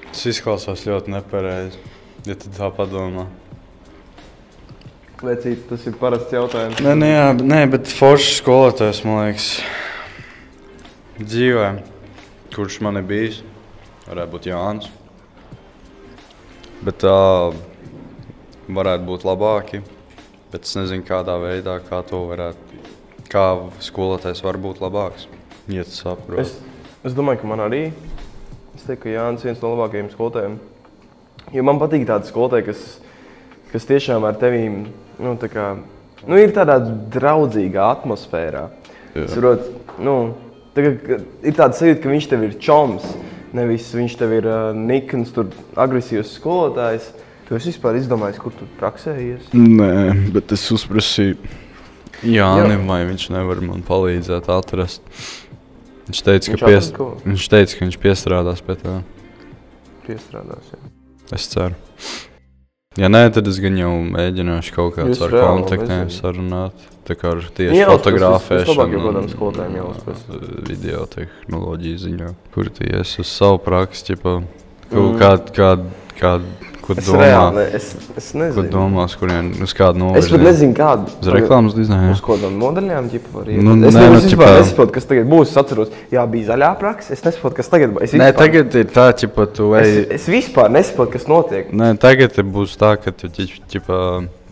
Tas 0.08 0.24
izklausās 0.30 0.86
ļoti 0.88 1.12
nepareizi. 1.12 1.82
Ja 2.26 2.36
tu 2.38 2.50
tā 2.54 2.70
padomā. 2.74 3.26
Vecīt, 5.18 5.64
tas 5.66 5.82
ir 5.90 5.96
parasts 5.98 6.34
jautājums. 6.34 6.78
Nē, 6.84 6.94
nē, 6.94 7.10
jā, 7.10 7.28
nē 7.42 7.60
bet 7.72 7.90
foršs 7.90 8.36
skolotājs, 8.38 9.02
man 9.06 9.24
liekas, 9.26 9.48
dzīvē, 11.18 11.72
kurš 12.54 12.78
man 12.86 13.00
ir 13.00 13.08
bijis, 13.08 13.40
varētu 14.06 14.34
būt 14.36 14.46
Jānis. 14.52 14.92
Bet 16.86 17.00
tā 17.02 17.16
varētu 18.70 19.08
būt 19.08 19.26
labāki. 19.26 19.82
Bet 20.52 20.64
es 20.64 20.76
nezinu, 20.78 21.04
kādā 21.04 21.34
veidā, 21.42 21.74
kā 21.84 21.98
to 22.06 22.22
varētu, 22.30 22.78
kā 23.32 23.44
skolotājs 23.84 24.42
var 24.44 24.58
būt 24.60 24.80
labāks. 24.82 25.28
Ja 25.68 25.84
tu 25.84 25.92
saproti. 25.92 26.46
Es, 26.46 26.54
es 27.04 27.16
domāju, 27.16 27.42
ka 27.42 27.50
man 27.50 27.62
arī. 27.66 27.82
Es 28.76 28.86
teiktu, 28.86 29.04
ka 29.04 29.12
Jānis 29.12 29.44
ir 29.44 29.50
viens 29.50 29.62
no 29.62 29.74
labākajiem 29.74 30.10
skolotājiem. 30.12 30.56
Jo 31.52 31.64
man 31.64 31.80
patīk 31.80 32.06
tādi 32.08 32.28
skolotāji, 32.28 32.68
kas, 32.68 32.82
kas 33.72 33.88
tiešām 33.88 34.26
ar 34.28 34.36
tevi 34.40 34.64
nu, 34.68 35.34
tā 35.40 35.50
kā, 35.52 35.70
nu, 36.24 36.40
ir 36.40 36.52
tādā 36.56 36.78
draudzīgā 37.14 37.88
atmosfērā. 37.98 38.66
Jā. 39.16 39.28
Saprot, 39.32 39.70
nu, 40.04 40.16
tā 40.76 40.86
kā, 40.86 40.92
ka 41.04 41.20
ir 41.48 41.56
tāds 41.56 41.80
sajūta, 41.80 42.02
ka 42.04 42.12
viņš 42.12 42.28
tev 42.32 42.48
ir 42.48 42.58
čoms. 42.62 43.08
Nevis 43.56 43.86
viņš 43.96 44.18
tev 44.20 44.34
ir 44.36 44.48
uh, 44.48 44.74
nikns, 44.76 45.32
tur 45.32 45.48
agresīvs 45.80 46.34
skolotājs. 46.36 47.12
Tu 47.48 47.56
esi 47.56 47.72
vispār 47.72 47.96
izdomājis, 47.96 48.40
kur 48.42 48.52
tu 48.52 48.68
praksējies. 48.76 49.48
Nē, 49.56 50.28
bet 50.34 50.52
es 50.52 50.66
uzprasīju 50.74 51.38
Jānim, 52.26 52.86
vai 52.88 53.04
viņš 53.06 53.28
nevar 53.30 53.60
man 53.62 53.82
palīdzēt 53.86 54.48
atrast. 54.50 55.02
Viņš 56.08 56.22
teica, 56.24 56.50
Viņš 56.52 56.60
ka, 56.62 56.66
pies... 56.66 56.88
atrada 56.88 56.96
ko? 56.96 57.06
viņš, 57.28 57.48
teica, 57.52 57.76
ka 57.78 57.84
viņš 57.84 57.98
piestrādās 58.02 58.62
pie 58.64 58.76
tā. 58.80 58.94
Piestrādās. 60.06 60.72
Jā. 60.72 60.80
Es 61.36 61.46
ceru. 61.52 61.76
Ja 62.98 63.06
nē, 63.12 63.28
tad 63.30 63.46
es 63.46 63.58
gan 63.62 63.76
jau 63.78 63.90
mēģināšu 64.08 64.72
kaut 64.74 64.96
Jūs 65.12 65.20
ar 65.28 65.34
kontaktiem 65.36 66.08
sarunāt. 66.10 66.86
Tā 67.06 67.14
kā 67.16 67.30
ar 67.36 67.44
tieši 67.54 67.76
vis- 67.76 67.86
fotografēšanu. 67.92 68.66
jau 68.72 68.96
un, 68.98 69.04
kādam 69.06 69.28
skolotājam 69.32 69.76
jāuzpras. 69.78 70.24
uh, 70.32 70.48
Video 70.66 71.04
tehnoloģiju 71.12 72.00
ziņā. 72.06 72.32
Kur 72.56 72.68
tu 72.74 72.84
iesi 72.88 73.20
uz 73.22 73.28
savu 73.30 73.60
praksi, 73.64 74.08
ķipa, 74.10 74.42
Mm. 74.88 74.96
mm. 74.96 75.18
kādu, 75.20 75.52
kādu, 75.52 75.90
kādu, 76.16 76.44
ko 76.88 76.94
Es 76.96 77.06
domā. 77.06 77.20
reāli 77.20 77.54
ne, 77.58 77.64
es, 77.76 77.86
es 78.16 78.28
Ko 78.32 78.38
nezinu. 78.40 78.70
domās, 78.72 79.14
kurien, 79.20 79.50
uz 79.62 79.74
kādu 79.76 80.08
Es 80.16 80.30
pat 80.30 80.40
novirzienu? 80.40 80.44
nezinu, 80.48 80.74
kādu. 80.78 81.12
Uz 81.20 81.28
reklāmas 81.36 81.74
dizainu. 81.76 82.14
Uz 82.16 82.22
kādām 82.24 82.56
modeļiem 82.62 83.10
ģipa 83.12 83.34
var 83.36 83.50
iet. 83.52 83.62
Nu, 83.62 83.74
es 83.86 83.94
nē, 83.94 84.06
nu, 84.08 84.14
nu, 84.14 84.20
vispār 84.22 84.32
ķipā- 84.32 84.54
nesaprotu, 84.62 84.92
kas 84.96 85.04
tagad 85.12 85.28
būs. 85.28 85.52
Es 85.52 85.56
atceros, 85.62 85.92
jā, 86.10 86.24
bija 86.32 86.48
zaļā 86.54 86.70
praksa. 86.80 87.12
Es 87.12 87.22
nesaprotu, 87.28 87.54
kas 87.60 87.68
tagad 87.68 87.92
būs. 87.92 88.02
Es, 88.08 88.12
Nē, 88.16 88.32
vispār- 88.32 88.38
tagad 88.40 88.74
ir 88.80 88.84
tā, 88.96 89.06
ka 89.12 89.46
tu 89.52 89.74
es, 89.74 89.86
ej. 89.86 90.06
es 90.16 90.26
vispār 90.26 90.70
nesaprotu, 90.72 91.12
kas 91.12 91.28
notiek. 91.28 91.70
Nē, 91.72 91.92
tagad 92.00 92.32
būs 92.56 92.74
tā, 92.80 92.96
ka 92.96 93.12
tu 93.12 93.28
ķipa, 93.28 94.02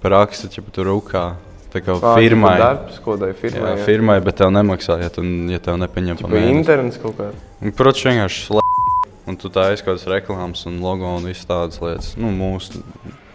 raksti, 0.05 0.49
ķipa, 0.53 0.71
tu 0.77 0.85
rūkā. 0.85 1.25
Tā 1.73 1.81
kā 1.83 1.93
Ā, 1.99 2.15
firmai. 2.17 2.53
ģipa 2.57 2.63
Darbs, 2.63 3.01
kodai 3.05 3.33
firmai. 3.35 3.73
Jā, 3.77 3.85
firmai, 3.85 4.21
bet 4.25 4.37
tev 4.37 4.49
nemaksā, 4.55 5.01
ja, 5.03 5.09
tu, 5.13 5.21
ja 5.51 5.59
tev 5.59 5.77
nepaņem 5.77 6.21
pa 6.23 6.29
Vai 6.31 6.47
internets 6.53 6.97
kaut 7.03 7.17
kā? 7.19 7.27
Protams, 7.77 8.05
vienkārši. 8.07 8.61
Un 9.27 9.39
tu 9.41 9.51
tā 9.51 9.73
aizkauts 9.73 10.07
reklāmas 10.07 10.67
un 10.71 10.79
logo 10.83 11.09
un 11.19 11.25
visas 11.27 11.49
tādas 11.49 11.81
lietas. 11.83 12.13
Nu, 12.21 12.31
mūsu 12.31 12.83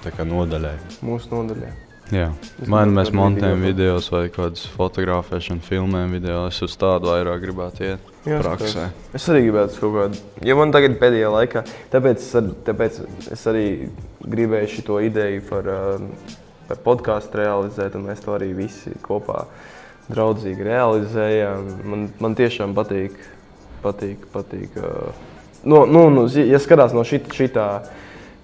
tā 0.03 0.23
nodaļai. 0.23 0.77
Mūsu 1.03 1.33
nodaļā. 1.33 1.71
Jā. 2.11 2.27
Vai 2.67 2.81
nu 2.87 2.95
mēs 2.97 3.09
montējam 3.15 3.61
video. 3.63 3.95
vai 4.11 4.25
kādas 4.31 4.65
fotografēšanu, 4.73 5.63
filmējam 5.63 6.15
video. 6.17 6.41
Es 6.51 6.59
uz 6.65 6.75
tādu 6.79 7.07
vairāk 7.07 7.39
gribētu 7.45 7.85
iet. 7.87 8.09
Jā, 8.27 8.41
Praksē. 8.43 8.89
Es 9.15 9.27
arī 9.31 9.45
gribētu 9.45 9.79
kaut 9.79 9.95
kādu. 9.95 10.19
Ja 10.47 10.57
man 10.59 10.73
tagad 10.75 10.97
pēdējā 10.99 11.31
laikā, 11.31 11.63
tāpēc 11.93 12.19
es, 12.19 12.29
ar, 12.35 12.51
tāpēc 12.67 12.99
es 13.31 13.45
arī 13.47 13.65
gribēju 14.27 14.73
šo 14.75 14.99
ideju 15.07 15.45
par, 15.47 15.71
uh, 15.71 16.37
par 16.67 16.83
podkāstu 16.83 17.39
realizēt, 17.43 17.95
un 17.95 18.09
mēs 18.11 18.23
to 18.25 18.35
arī 18.35 18.51
visi 18.59 18.91
kopā 19.07 19.45
draudzīgi 20.11 20.67
realizējām. 20.67 21.73
Man, 21.87 22.07
man 22.19 22.35
tiešām 22.35 22.75
patīk, 22.75 23.15
patīk, 23.85 24.27
patīk. 24.35 24.75
Uh, 24.83 25.30
no, 25.63 25.85
nu, 25.85 26.09
nu, 26.09 26.27
zi- 26.31 26.47
ja 26.49 26.59
skatās 26.61 26.93
no 26.97 27.03
šita, 27.07 27.33
šitā, 27.35 27.65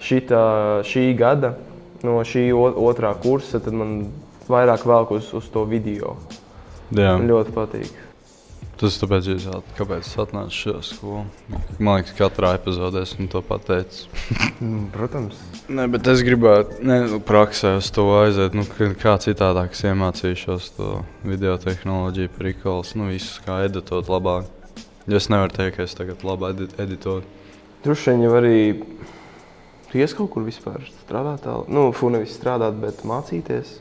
šitā, 0.04 0.42
šī 0.88 1.06
gada, 1.18 1.56
no 2.06 2.20
šī 2.28 2.50
otrā 2.56 3.14
kursa, 3.22 3.60
tad 3.64 3.74
man 3.74 4.12
vairāk 4.48 4.86
velk 4.88 5.16
uz, 5.18 5.32
uz 5.34 5.48
to 5.54 5.66
video. 5.68 6.16
Jā. 6.96 7.18
Man 7.18 7.28
ļoti 7.28 7.56
patīk. 7.56 8.04
Tas 8.78 8.94
tāpēc, 9.02 9.26
at- 9.50 9.72
kāpēc 9.74 10.06
es 10.06 10.18
atnācu 10.22 10.54
šajā 10.54 10.82
skolā. 10.86 11.24
Man 11.82 11.98
liekas, 11.98 12.14
katrā 12.14 12.52
epizodē 12.60 13.02
esmu 13.08 13.26
to 13.34 13.42
pateicis. 13.42 14.04
Mm, 14.62 14.84
Protams. 14.96 15.40
Nē, 15.68 15.88
bet 15.92 16.06
es 16.14 16.22
gribētu, 16.24 16.78
ne, 16.86 17.00
nu, 17.10 17.18
praksē 17.20 17.74
uz 17.82 17.90
to 17.92 18.06
aiziet. 18.22 18.54
Nu, 18.54 18.64
kā 19.02 19.16
citādāk 19.24 19.74
es 19.74 19.82
iemācīšos 19.82 20.70
to 20.78 20.92
video 21.26 21.58
tehnoloģiju, 21.58 22.30
prikals, 22.38 22.94
nu, 22.96 23.10
visu 23.10 23.42
kā 23.48 23.64
editot 23.66 24.14
labāk. 24.14 24.46
Jo 25.08 25.16
es 25.18 25.30
nevaru 25.30 25.54
teikt, 25.56 25.78
ka 25.78 25.84
es 25.84 25.94
tagad 25.96 26.24
labi 26.28 26.50
edi 26.52 26.68
editoju. 26.84 27.24
Droši 27.84 28.12
vien 28.12 28.22
jau 28.26 28.34
arī 28.42 28.58
ies 29.96 30.14
kaut 30.14 30.30
kur 30.34 30.44
vispār 30.44 30.82
strādāt. 31.08 31.40
tāl- 31.46 31.68
Nu, 31.70 31.92
fu 31.92 32.10
nevis 32.10 32.38
strādāt, 32.38 32.80
bet 32.82 33.04
mācīties. 33.08 33.80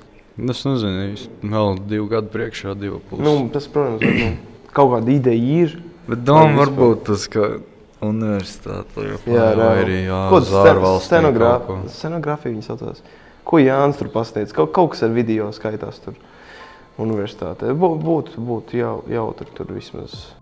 Es 0.51 0.65
nezinu, 0.65 1.13
īsti 1.15 1.49
vēl 1.51 1.79
divu 1.89 2.09
gadu 2.09 2.29
priekšā, 2.29 2.75
divu 2.79 3.01
pusi. 3.11 3.23
Nu, 3.23 3.49
tas, 3.49 3.67
protams, 3.67 4.03
var, 4.05 4.13
nu, 4.15 4.37
kaut 4.73 4.91
kāda 4.93 5.09
ideja 5.11 5.65
ir. 5.65 5.83
bet 6.07 6.25
var 6.29 6.53
varbūt 6.55 7.05
tas, 7.05 7.27
ka 7.27 7.59
universitāte 8.03 8.87
Jā, 9.27 9.57
vai 9.57 9.57
reāli. 9.57 9.85
arī 9.85 10.31
Ko 10.31 10.41
tas 10.41 10.51
ārvalstī 10.53 11.09
ko. 11.67 11.89
Scenogrāfija 11.89 12.53
viņa 12.55 12.63
saucās. 12.69 13.01
Ko 13.45 13.57
Jānis 13.59 13.97
tur 13.99 14.09
pasniedz? 14.09 14.53
Kaut, 14.53 14.73
kaut 14.73 14.91
kas 14.91 15.03
ar 15.03 15.09
video 15.11 15.49
skaitās 15.51 15.99
tur 16.05 16.15
universitātē. 16.99 17.73
Bū- 17.75 17.99
Būtu 18.03 18.37
būt 18.39 18.75
jau, 18.77 19.03
jautri 19.09 19.47
tur 19.55 19.67
vismaz. 19.67 20.33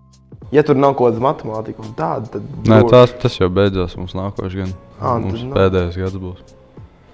Ja 0.52 0.62
tur 0.66 0.76
nav 0.76 0.92
kaut 0.98 1.14
kāda 1.14 1.22
matemātika 1.24 1.82
un 1.82 1.94
tāda, 1.98 2.28
tad. 2.36 2.44
Nē, 2.68 2.80
tās, 2.90 3.14
tas 3.22 3.38
jau 3.40 3.48
beidzās 3.50 3.96
mums 3.98 4.12
nākošais 4.14 4.58
gads. 4.60 4.74
Mums 5.00 5.40
tad 5.40 5.54
pēdējais 5.56 5.96
gads 6.02 6.20
būs. 6.22 6.42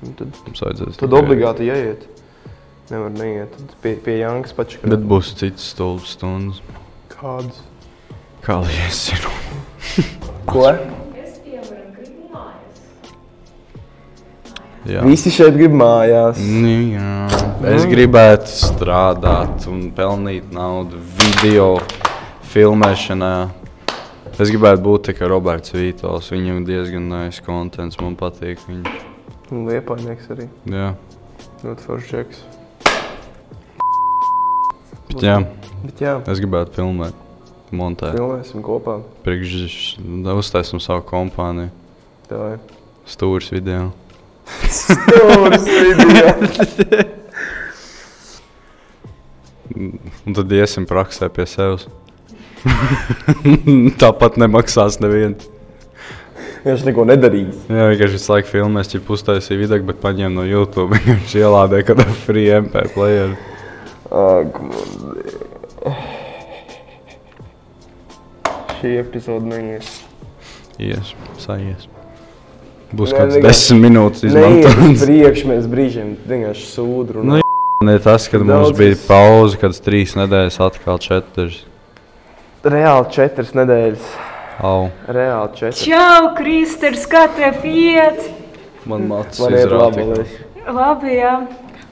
nu, 0.02 0.14
Tad, 0.18 0.40
Mums 0.46 0.62
vajadzēs 0.64 0.98
tad 1.00 1.14
obligāti 1.16 1.68
jāiet. 1.68 2.06
Nevar 2.90 3.10
neiet 3.14 3.52
Tad 3.54 3.74
pie, 3.84 3.94
pie 4.02 4.16
Jānis 4.18 4.52
pačakā. 4.56 4.88
Bet 4.90 5.04
būs 5.06 5.34
citas 5.38 5.68
stulbas 5.72 6.16
stundas. 6.16 6.58
kādas? 7.12 7.60
Kā 8.42 8.56
lai 8.64 8.74
es 8.88 9.04
zinu? 9.10 9.30
Ko? 10.50 10.66
Jā. 14.88 15.02
Visi 15.04 15.28
šeit 15.32 15.54
grib 15.58 15.74
mājās. 15.76 16.38
Nu, 16.40 16.70
jā. 16.96 17.16
Es 17.76 17.84
gribētu 17.88 18.48
strādāt 18.48 19.66
un 19.68 19.90
pelnīt 19.96 20.48
naudu 20.56 20.96
video 21.20 21.74
filmēšanā. 22.50 23.32
Es 24.40 24.48
gribētu 24.48 24.82
būt 24.84 25.08
tā 25.10 25.14
kā 25.18 25.28
Roberts 25.30 25.74
Vītols. 25.74 26.30
Viņam 26.32 26.62
diezgan 26.68 27.08
nice 27.10 27.42
kontents, 27.44 27.98
man 28.00 28.16
patīk. 28.18 28.60
Viņš. 28.68 28.88
Un 29.50 29.66
Liepainieks 29.68 30.30
arī. 30.32 30.46
Jā, 30.70 30.92
Ļoti 31.60 31.84
foršs 31.84 32.10
džeks. 32.14 32.38
bet 35.10 35.24
jā, 35.26 35.36
Bet 35.80 36.00
jā, 36.00 36.12
es 36.30 36.40
gribētu 36.40 36.76
filmēt, 36.78 37.16
montēt. 37.72 38.14
filmēsim 38.16 38.62
kopā. 38.64 38.98
Priekš 39.24 39.98
uztaisam 40.36 40.80
savu 40.80 41.02
kompāniju. 41.08 41.70
Ir. 42.30 42.58
Stūris 43.10 43.50
video. 43.52 43.90
Stūris 44.70 45.64
video. 45.66 46.30
Un 50.26 50.34
tad 50.36 50.52
iesim 50.52 50.86
praksē 50.88 51.28
pie 51.32 51.46
sevis. 51.48 51.86
Tāpat 54.02 54.36
nemaksās 54.40 54.98
neviens. 55.02 55.48
Viņš 56.60 56.82
neko 56.84 57.06
nedarīs. 57.08 57.56
Jā, 57.72 57.86
vienkārši 57.88 58.18
visu 58.18 58.32
laiku 58.34 58.50
filmēs, 58.52 58.90
ja 58.92 59.00
uztaisīja 59.00 59.60
video, 59.62 59.80
bet 59.88 60.00
paņēma 60.02 60.34
no 60.34 60.44
YouTube. 60.44 60.98
Viņš 61.08 61.36
ielādēja 61.40 61.88
kādā 61.88 62.06
free 62.26 62.50
MP 62.58 62.84
player. 62.92 63.32
Ak. 64.10 64.60
Šī 68.80 68.96
epizode 69.00 69.48
neies. 69.48 69.94
Ies, 70.80 71.14
sajies. 71.40 71.88
Būs 72.96 73.12
kāds 73.14 73.36
desmit 73.40 73.84
minūtes 73.86 74.26
izmantots. 74.26 75.04
priekšu, 75.04 75.52
mēs 75.52 75.68
brīžiem 75.70 76.16
vienkārši 76.26 76.66
sūdu. 76.74 77.22
Nu, 77.22 77.40
Ne 77.80 77.98
tas, 77.98 78.26
kad 78.28 78.42
mums 78.44 78.66
Daudz 78.68 78.76
bija 78.76 78.96
pauze, 79.08 79.56
kad 79.56 79.72
trīs 79.80 80.12
nedēļas 80.12 80.58
atkal 80.60 80.98
četras. 81.00 81.62
Reāli 82.60 83.08
četras 83.14 83.54
nedēļas. 83.56 84.08
Au, 84.60 84.90
Reāli 85.08 85.54
četras. 85.56 85.80
Čau, 85.80 86.34
Kristers, 86.36 87.06
kā 87.08 87.24
tev 87.32 87.62
iet? 87.64 88.20
man 88.84 89.06
macis 89.08 89.40
Man 89.40 89.54
ir 89.56 89.72
labi. 89.72 90.04
Labi, 90.66 91.14
jā. 91.16 91.34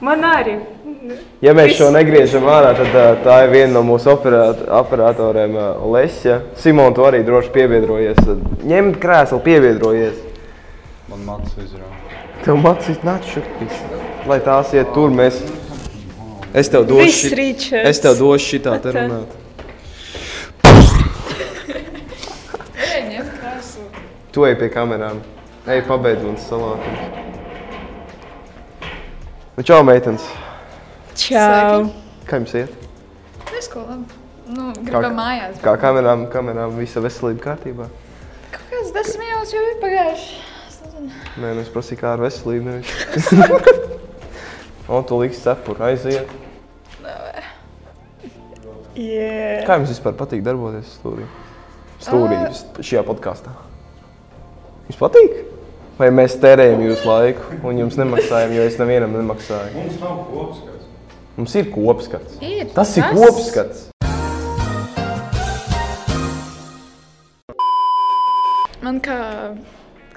Man 0.05 0.21
arī. 0.29 0.59
Ja 1.41 1.55
mēs 1.57 1.73
šo 1.79 1.89
negriežam 1.95 2.45
ārā, 2.51 2.75
tad 2.77 2.93
ā, 2.93 3.07
tā 3.23 3.39
ir 3.45 3.53
viena 3.53 3.73
no 3.79 3.83
mūsu 3.87 4.11
operāt, 4.13 4.61
operatoriem, 4.81 5.57
ā, 5.57 5.67
Lesja. 5.95 6.41
Simon, 6.59 6.93
tu 6.93 7.07
arī 7.07 7.23
droši 7.25 7.49
piebiedrojies. 7.55 8.21
Ņemt 8.69 9.01
krēslu, 9.01 9.41
piebiedrojies. 9.43 10.21
Man 11.09 11.25
macis 11.25 11.57
izrāva. 11.65 11.97
Tev 12.45 12.61
mācīt, 12.61 13.01
nāc 13.07 13.25
šurpīs. 13.27 13.81
Lai 14.29 14.37
tās 14.45 14.75
iet 14.77 14.93
tur, 14.93 15.09
mēs. 15.09 15.41
Es 16.53 16.69
tev 16.69 16.85
Viss 16.85 17.23
došu, 17.25 17.35
Ričards. 17.35 17.89
es 17.89 18.05
tev 18.05 18.19
došu 18.21 18.53
šitā 18.53 18.77
te 18.83 18.93
runāt. 18.93 19.39
Tu 24.29 24.45
ej 24.45 24.55
pie 24.59 24.69
kamerām. 24.69 25.23
Ej, 25.69 25.81
pabeidz 25.87 26.21
manas 26.21 26.45
salātus. 26.49 26.99
Nu, 29.57 29.65
čau, 29.65 29.81
meitenes. 29.83 30.25
Čau. 31.17 31.89
Kā 32.29 32.39
jums 32.39 32.53
iet? 32.55 32.75
Viss 33.49 33.71
ko 33.71 33.83
labi. 33.83 34.19
Nu, 34.49 34.69
gribam 34.85 35.17
mājās. 35.17 35.57
Kā 35.65 35.73
kamerām, 35.81 36.27
kamerām 36.33 36.77
visa 36.79 37.01
veselība 37.03 37.51
kārtībā? 37.51 37.89
Kaut 38.53 38.67
kāds 38.71 38.93
desmit 38.95 39.25
minūtes 39.25 39.53
jau 39.53 39.63
ir 39.65 39.79
pagājuši. 39.81 40.37
Es 40.69 40.79
nezinu. 40.85 41.11
Nē, 41.43 41.53
nu 41.57 41.65
es 41.65 41.73
prasīju, 41.73 42.01
kā 42.01 42.13
ar 42.15 42.23
veselību. 42.23 42.69
Nevis. 42.69 43.89
O, 44.89 45.03
tu 45.05 45.19
liks 45.21 45.37
cepuru, 45.43 45.83
aiziet. 45.85 46.31
Yeah. 48.97 49.61
Kā 49.69 49.77
jums 49.77 49.91
vispār 49.93 50.15
patīk 50.17 50.41
darboties 50.41 50.95
stūrī? 50.97 51.27
Stūrī 52.01 52.39
šajā 52.81 53.03
podkāstā. 53.05 53.53
Jums 54.89 54.97
patīk? 54.97 55.33
Vai 55.99 56.07
mēs 56.09 56.33
tērējam 56.41 56.79
jūsu 56.81 57.05
laiku 57.05 57.59
un 57.69 57.77
jums 57.77 57.93
nemaksājam, 57.99 58.55
jo 58.57 58.63
es 58.65 58.77
nevienam 58.79 59.11
nemaksāju? 59.13 59.75
Mums 59.75 59.99
nav 60.01 60.15
kopskats. 60.31 60.87
Mums 61.37 61.53
ir 61.59 61.67
kopskats. 61.75 62.39
Ir. 62.41 62.63
Tas 62.73 62.95
ir 62.97 63.05
kopskats. 63.13 63.83
Man 68.81 68.97
kā, 69.05 69.19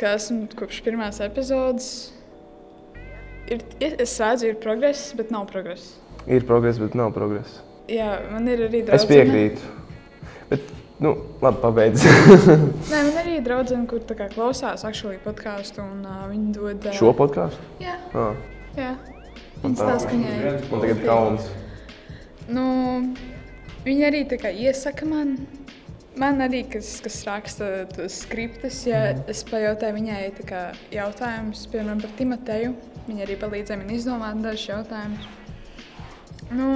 kā 0.01 0.15
esmu 0.17 0.49
kopš 0.57 0.81
pirmās 0.87 1.21
epizodes, 1.21 1.91
ir, 3.53 3.61
es 3.83 4.17
redzu, 4.25 4.55
ir 4.55 4.57
progress, 4.63 5.11
bet 5.21 5.35
nav 5.35 5.45
progress. 5.53 5.99
Ir 6.25 6.49
progress, 6.49 6.81
bet 6.81 6.97
nav 6.97 7.13
progress. 7.13 7.61
Jā, 7.93 8.15
man 8.33 8.49
ir 8.49 8.71
arī 8.71 8.87
Es 8.87 9.05
draudzene. 9.05 9.13
piekrītu. 9.13 9.61
Bet, 9.69 9.82
nu, 11.03 11.13
labi, 11.43 11.59
pabeidz. 11.63 12.05
Nē, 12.93 12.99
man 13.09 13.17
arī 13.23 13.39
ir 13.39 13.45
draudzene, 13.47 13.87
kur 13.91 14.05
kā 14.19 14.29
klausās 14.33 14.85
aktuāli 14.89 15.19
podkāstu, 15.25 15.83
un 15.85 16.05
uh, 16.07 16.23
viņi 16.31 16.53
dod. 16.57 16.87
ā, 16.89 16.95
Šo 16.99 17.13
podkāstu? 17.19 17.67
Jā, 17.83 17.97
Ah, 18.15 18.37
jā. 18.79 18.93
Viņi 19.63 19.79
stāsta, 19.79 20.09
ka 20.11 20.15
viņai. 20.17 20.55
man 20.71 20.85
tagad 20.85 21.03
kauns. 21.07 21.51
Nu, 22.51 22.65
viņi 23.87 24.07
arī 24.09 24.23
tā 24.31 24.39
kā 24.43 24.51
iesaka 24.51 25.07
man. 25.07 25.37
Man 26.19 26.43
arī, 26.45 26.59
kas, 26.69 26.99
kas 27.01 27.15
raksta 27.25 27.69
tos 27.89 28.19
skriptus, 28.27 28.83
ja 28.85 29.15
es 29.33 29.39
pajautāju 29.49 29.95
viņai 29.97 30.19
kā 30.45 30.65
jautājumus, 30.93 31.63
piemēram, 31.73 32.03
par 32.05 32.13
Timoteju. 32.19 32.75
Viņa 33.07 33.25
arī 33.25 33.37
palīdzēja 33.41 33.81
man 33.81 33.95
izdomāt 33.95 34.43
dažus 34.45 34.67
jautājumus. 34.69 35.25
Nu, 36.53 36.69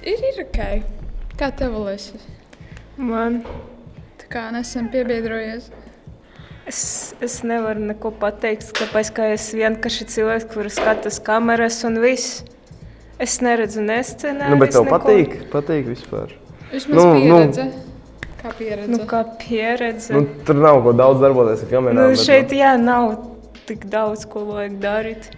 ir, 0.00 0.22
ir 0.30 0.40
ok. 0.46 0.62
Kā 1.36 1.50
tev 1.52 1.74
liekas? 1.84 2.12
Man. 2.96 3.42
Tā 4.20 4.28
kā 4.32 4.44
nesen 4.54 4.88
piebiedrojies. 4.92 5.68
Es, 6.66 6.78
es 7.22 7.36
nevaru 7.46 7.84
neko 7.92 8.10
pateikt, 8.18 8.72
tāpēc 8.74 9.10
ka 9.14 9.26
es 9.36 9.50
vienkārši 9.54 10.06
cilvēks, 10.10 10.46
kurš 10.50 10.78
skatās 10.80 11.20
kameras 11.22 11.82
un 11.86 12.00
viss. 12.02 12.40
Es 13.22 13.38
neredzu 13.44 13.84
ne 13.86 14.00
scenāriju. 14.04 14.56
Nu, 14.56 14.60
bet 14.60 14.74
tev 14.74 14.88
patīk? 14.90 15.36
Patīk 15.52 15.86
vispār. 15.92 16.32
Vismaz 16.72 16.96
Nu, 16.98 17.04
nu, 17.12 17.20
nu. 17.20 17.36
pieredze. 17.38 17.68
Nu. 17.68 17.84
Kā 18.40 18.50
pieredze? 18.58 18.90
Nu, 18.92 18.98
kā 19.08 19.20
pieredze. 19.40 20.16
Nu, 20.16 20.24
tur 20.48 20.58
nav 20.64 20.80
ko 20.84 20.92
daudz 20.96 21.22
darboties 21.22 21.62
ar 21.64 21.70
kamerām. 21.70 22.00
nu, 22.00 22.08
bet, 22.16 22.24
šeit 22.24 22.52
jā, 22.56 22.74
nav 22.80 23.14
tik 23.68 23.86
daudz, 23.92 24.26
ko 24.30 24.42
vajag 24.50 24.76
darīt. 24.82 25.30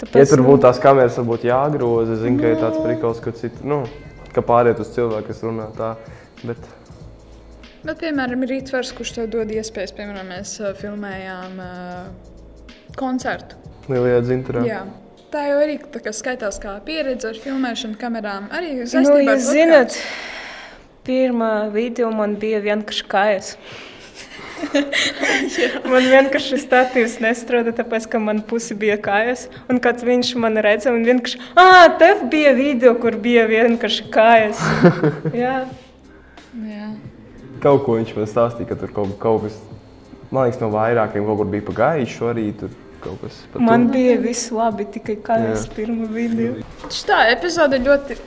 Tāpēc, 0.00 0.16
Ja 0.18 0.26
tur 0.32 0.42
nu, 0.42 0.48
būtu 0.48 0.64
tās 0.64 0.80
kameras, 0.82 1.20
varbūt 1.20 1.46
jāgroza. 1.46 2.16
Zinu, 2.24 2.40
ka 2.40 2.50
ir 2.54 2.58
tāds 2.64 2.80
prikals, 2.82 3.20
ka, 3.24 3.34
citu, 3.36 3.62
nu, 3.68 3.82
ka 4.34 4.44
pāriet 4.46 4.80
uz 4.82 4.90
cilvēku, 4.94 5.28
kas 5.30 5.44
runā 5.46 5.70
tā. 5.78 5.94
Bet 6.44 6.58
Bet, 7.84 7.98
piemēram, 8.00 8.46
ir 8.46 8.54
rītvars, 8.54 8.94
kurš 8.96 9.10
tev 9.18 9.26
dod 9.34 9.50
iespējas, 9.52 9.92
piemēram, 9.92 10.30
mēs 10.32 10.54
uh, 10.62 10.70
filmējām 10.78 11.58
uh, 11.60 12.86
koncertu. 12.96 13.58
lielajā 13.92 14.22
dzintarā. 14.24 14.62
Jā. 14.64 14.78
Tā 15.34 15.42
jau 15.50 15.58
arī 15.60 15.74
tā 15.92 16.00
kā 16.00 16.12
skaitās 16.14 16.56
kā 16.62 16.78
pieredze 16.86 17.28
ar 17.28 17.40
filmēšanu 17.42 17.98
kamerām. 18.00 18.46
Arī 18.56 18.70
Nu, 18.78 18.86
saistībā 18.88 19.34
jūs 19.34 19.48
zināt, 19.50 19.98
pirmā 21.04 21.68
video 21.74 22.08
man 22.14 22.38
bija 22.40 22.62
vienkārši 22.64 23.08
kājas. 23.10 23.50
man 25.92 26.06
vienkārši 26.10 26.58
statīvs 26.62 27.16
nestrādā, 27.24 27.72
tāpēc, 27.76 28.06
ka 28.12 28.20
man 28.22 28.42
pusi 28.46 28.76
bija 28.78 28.96
kājas. 29.02 29.46
Un 29.70 29.80
kad 29.82 30.02
viņš 30.04 30.34
man 30.42 30.58
redzēja, 30.64 30.94
un 30.96 31.06
vienkārši, 31.08 31.40
ah, 31.60 31.86
tev 32.00 32.26
bija 32.32 32.54
video, 32.56 32.94
kur 33.00 33.16
bija 33.20 33.46
vienkārši 33.50 34.06
kājas. 34.14 34.62
Jā, 35.44 35.64
Jā. 36.64 36.92
Kaut 37.64 37.82
ko 37.86 37.96
viņš 37.98 38.12
man 38.14 38.28
stāstīja, 38.30 38.68
ka 38.70 38.76
tur 38.78 38.92
kaut, 38.94 39.14
kaut 39.18 39.46
kas, 39.46 39.58
man 40.30 40.46
liekas, 40.46 40.60
no 40.62 40.68
vairākiem 40.74 41.24
kaut 41.26 41.40
kur 41.40 41.48
bija 41.50 41.64
pagājuši 41.70 42.26
arī. 42.30 42.46
Tur 42.60 42.70
kaut 43.04 43.18
kas 43.24 43.40
pa 43.52 43.60
man 43.64 43.88
bija 43.92 44.14
viss 44.22 44.52
labi, 44.54 44.86
tikai 44.94 45.16
kājas 45.24 45.66
Jā. 45.66 45.72
pirmā 45.76 46.06
video. 46.12 46.54
Tā 47.08 47.24
epizode 47.32 47.80
ļoti 47.82 48.18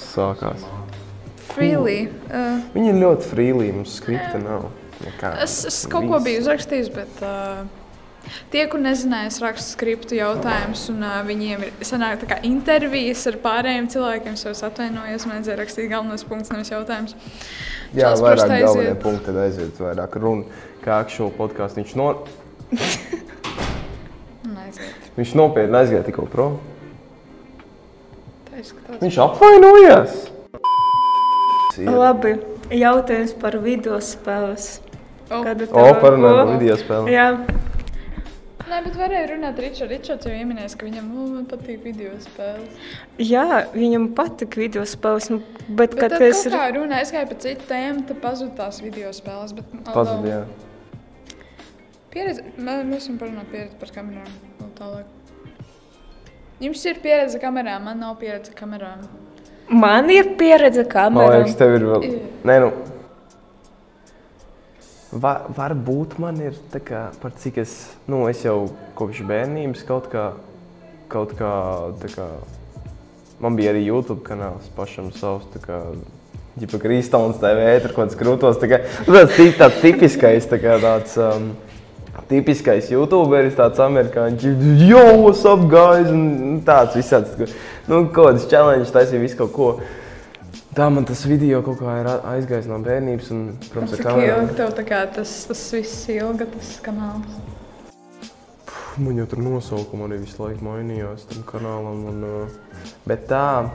sākās. 0.00 0.64
freely. 1.52 2.08
Uh, 2.30 2.58
Viņi 2.74 2.90
ir 2.94 2.98
ļoti 3.00 3.28
frīlī, 3.30 3.68
mums 3.76 3.94
skripta 4.00 4.40
nav. 4.42 4.66
Nekā. 5.04 5.32
es, 5.44 5.58
es 5.68 5.82
kaut 5.90 6.06
ko 6.08 6.20
biju 6.24 6.40
uzrakstījis, 6.40 6.88
bet 6.94 7.20
uh, 7.24 7.64
tie, 8.52 8.64
kur 8.70 8.80
nezināja, 8.82 9.30
es 9.30 9.38
rakstu 9.42 9.76
skriptu 9.76 10.16
jautājumus, 10.18 10.86
un 10.92 11.04
uh, 11.04 11.18
viņiem 11.26 11.66
ir 11.68 11.86
sanāk, 11.86 12.24
kā 12.30 12.40
intervijas 12.48 13.26
ar 13.30 13.38
pārējiem 13.44 13.90
cilvēkiem. 13.92 14.38
Es 14.38 14.46
jau 14.46 14.54
atvainojos, 14.70 15.26
man 15.26 15.38
vajadzēja 15.38 15.58
rakstīt 15.60 15.90
galvenos 15.92 16.26
punktus, 16.28 16.52
nevis 16.54 16.72
jautājumus. 16.72 17.16
Jā, 17.92 18.10
Čels 18.10 18.24
vairāk 18.24 18.54
galvenie 18.54 18.96
punkti, 19.02 19.26
tad 19.28 19.42
aiziet 19.44 19.82
vairāk 19.82 20.16
runa. 20.22 20.62
Kā 20.86 21.00
aktuāli 21.02 21.34
podkāsts 21.34 21.78
viņš, 21.80 21.92
no, 21.98 22.08
viņš 25.18 25.36
nopietni 25.38 25.80
aizgāja 25.80 26.06
tikko 26.06 26.26
prom. 26.30 26.58
Viņš 29.02 29.18
apvainojās. 29.20 30.16
Labi, 31.84 32.36
jautājums 32.72 33.34
par 33.36 33.58
video 33.60 33.98
spēles. 34.00 34.78
O. 35.30 35.40
Parunājot 36.00 36.42
par 36.44 36.52
video 36.58 36.76
spēli. 36.80 37.14
Jā, 37.16 37.30
Nē, 38.66 38.80
bet 38.82 38.96
varēja 38.98 39.26
runāt 39.30 39.58
ar 39.60 39.62
Ričardu. 39.62 39.94
Ričards 39.94 40.26
jau 40.26 40.32
pieminēja, 40.34 40.72
ka 40.74 40.86
viņam 40.88 41.04
man 41.14 41.44
patīk 41.46 41.84
video 41.86 42.10
spēles. 42.18 42.80
jā, 43.22 43.44
viņam 43.74 44.08
patīk 44.18 44.56
video 44.58 44.82
spēles, 44.82 45.28
nu, 45.30 45.38
bet, 45.68 45.94
Bet 45.94 45.94
kad 46.00 46.10
tad 46.16 46.22
es 46.26 46.40
kā 46.50 46.64
runāju, 46.74 47.02
es 47.06 47.12
gāju 47.14 47.28
pa 47.30 47.36
citu 47.44 47.68
tēmu, 47.68 48.02
tad 48.08 48.18
pazuda 48.24 48.56
tās 48.64 48.80
video 48.82 49.12
spēles. 49.14 49.54
Bet, 49.54 49.70
Pazud, 49.94 50.26
jā. 50.26 50.40
Pieredze, 52.10 52.42
mē- 52.58 52.82
mēs 52.90 53.06
varam 53.06 53.18
parunāt 53.22 53.50
pieredzi 53.52 53.78
par 53.78 53.88
kamerām. 53.94 54.34
vēl 54.58 54.70
tālāk. 54.80 55.04
Jums 56.60 56.84
ir 56.86 56.94
pieredze 57.04 57.38
kamerām, 57.40 57.84
man 57.84 58.00
nav 58.00 58.16
pieredze 58.18 58.50
kamerām. 58.56 59.06
Man 59.68 60.10
ir 60.10 60.34
pieredze 60.40 60.82
Man 60.82 60.90
kamerā. 60.90 61.38
liekas, 61.44 61.56
tev 61.56 61.74
ir 61.76 61.86
vēl. 61.86 62.04
Ir. 62.04 62.18
Nē, 62.44 62.60
nu. 62.60 62.72
Va, 65.22 65.36
varbūt 65.56 66.18
man 66.22 66.38
ir 66.42 66.56
tā 66.72 66.80
kā, 66.84 67.06
par 67.22 67.34
cik 67.40 67.60
es, 67.62 67.74
nu, 68.10 68.24
es 68.30 68.42
jau 68.44 68.66
kopš 68.98 69.22
bērnības 69.28 69.84
kaut 69.88 70.10
kā, 70.12 70.28
kaut 71.12 71.34
kā, 71.38 71.52
tā 72.02 72.10
kā, 72.12 72.28
man 73.42 73.58
bija 73.58 73.74
arī 73.74 73.86
YouTube 73.86 74.24
kanāls 74.26 74.68
pašam 74.76 75.12
savs, 75.16 75.48
tā 75.54 75.62
kā, 75.64 75.80
ģipa 76.60 76.80
Kristons 76.82 77.40
TV, 77.42 77.68
tur 77.84 77.94
kaut 77.94 78.06
kāds 78.06 78.18
krūtos, 78.20 78.60
tā 78.62 78.70
kā, 78.72 78.82
nu, 79.06 79.16
tāds, 79.16 79.38
tāds 79.60 79.82
tipiskais, 79.84 80.48
tā 80.50 80.60
kā 80.62 80.78
tāds, 80.82 81.18
um, 81.20 81.52
tipiskais 82.30 82.88
youtuberis, 82.90 83.54
tāds 83.58 83.82
amerikāņš, 83.82 84.48
yo, 84.88 85.04
what's 85.20 85.44
up, 85.48 85.68
guys, 85.70 86.08
un 86.10 86.58
tāds 86.66 86.96
visāds, 86.98 87.36
nu, 87.86 88.06
kaut 88.08 88.32
kāds 88.32 88.48
challenge, 88.50 88.90
taisīja 88.94 89.22
visu 89.22 89.40
kaut 89.44 89.54
ko. 89.54 89.70
Tā 90.76 90.90
man 90.92 91.06
tas 91.08 91.22
video 91.24 91.62
kaut 91.64 91.78
kā 91.80 91.92
ir 92.02 92.06
aizgājis 92.12 92.66
no 92.68 92.76
bērnības, 92.84 93.30
un, 93.32 93.44
protams, 93.72 93.94
Cik 93.96 94.10
ilgi 94.20 94.56
tev 94.58 94.74
tā 94.76 94.82
kā 94.84 94.98
tas, 95.08 95.30
tas 95.48 95.62
viss 95.72 96.02
ilga, 96.12 96.44
tas 96.52 96.74
kanāls? 96.84 97.38
Man 99.00 99.16
jau 99.16 99.24
tur 99.32 99.40
nosaukuma 99.40 100.04
arī 100.04 100.20
visu 100.26 100.42
laiku 100.42 100.68
mainījās 100.68 101.24
tam 101.32 101.46
kanālam. 101.48 102.04
Un, 102.12 102.28
uh, 102.28 102.84
bet 103.08 103.24
tā, 103.32 103.70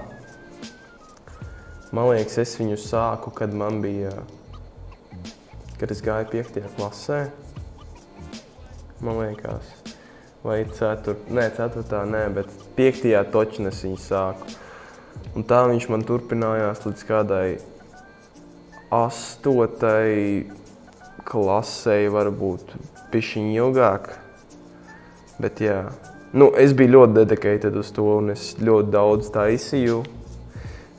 man 1.89 2.11
liekas, 2.11 2.37
es 2.45 2.53
viņu 2.61 2.77
sāku, 2.85 3.33
kad 3.33 3.49
man 3.49 3.81
bija, 3.81 4.13
kad 5.81 5.97
es 5.97 6.05
gāju 6.05 6.29
5. 6.37 6.63
klasē. 6.77 7.23
Man 9.01 9.23
liekas, 9.23 9.73
vai 10.45 10.67
4. 10.69 11.17
Nē, 11.33 11.49
4. 11.57 12.05
nē, 12.13 12.27
bet 12.37 12.57
5. 12.77 13.15
točnes 13.33 13.87
viņu 13.89 14.05
sāku. 14.05 14.61
Un 15.31 15.45
tā 15.47 15.61
viņš 15.63 15.85
man 15.87 16.01
turpinājās 16.03 16.81
līdz 16.83 17.03
kādai 17.07 17.45
8. 18.91 20.49
klasei, 21.23 22.09
varbūt 22.11 22.73
pišķiņi 23.13 23.55
ilgāk. 23.61 24.09
Bet, 25.39 25.61
jā, 25.63 25.85
nu, 26.35 26.49
es 26.59 26.75
biju 26.75 26.97
ļoti 26.97 27.17
dedikēts 27.21 27.79
uz 27.79 27.93
to, 27.95 28.09
un 28.19 28.33
es 28.35 28.49
ļoti 28.59 28.91
daudz 28.91 29.31
taisīju. 29.31 30.01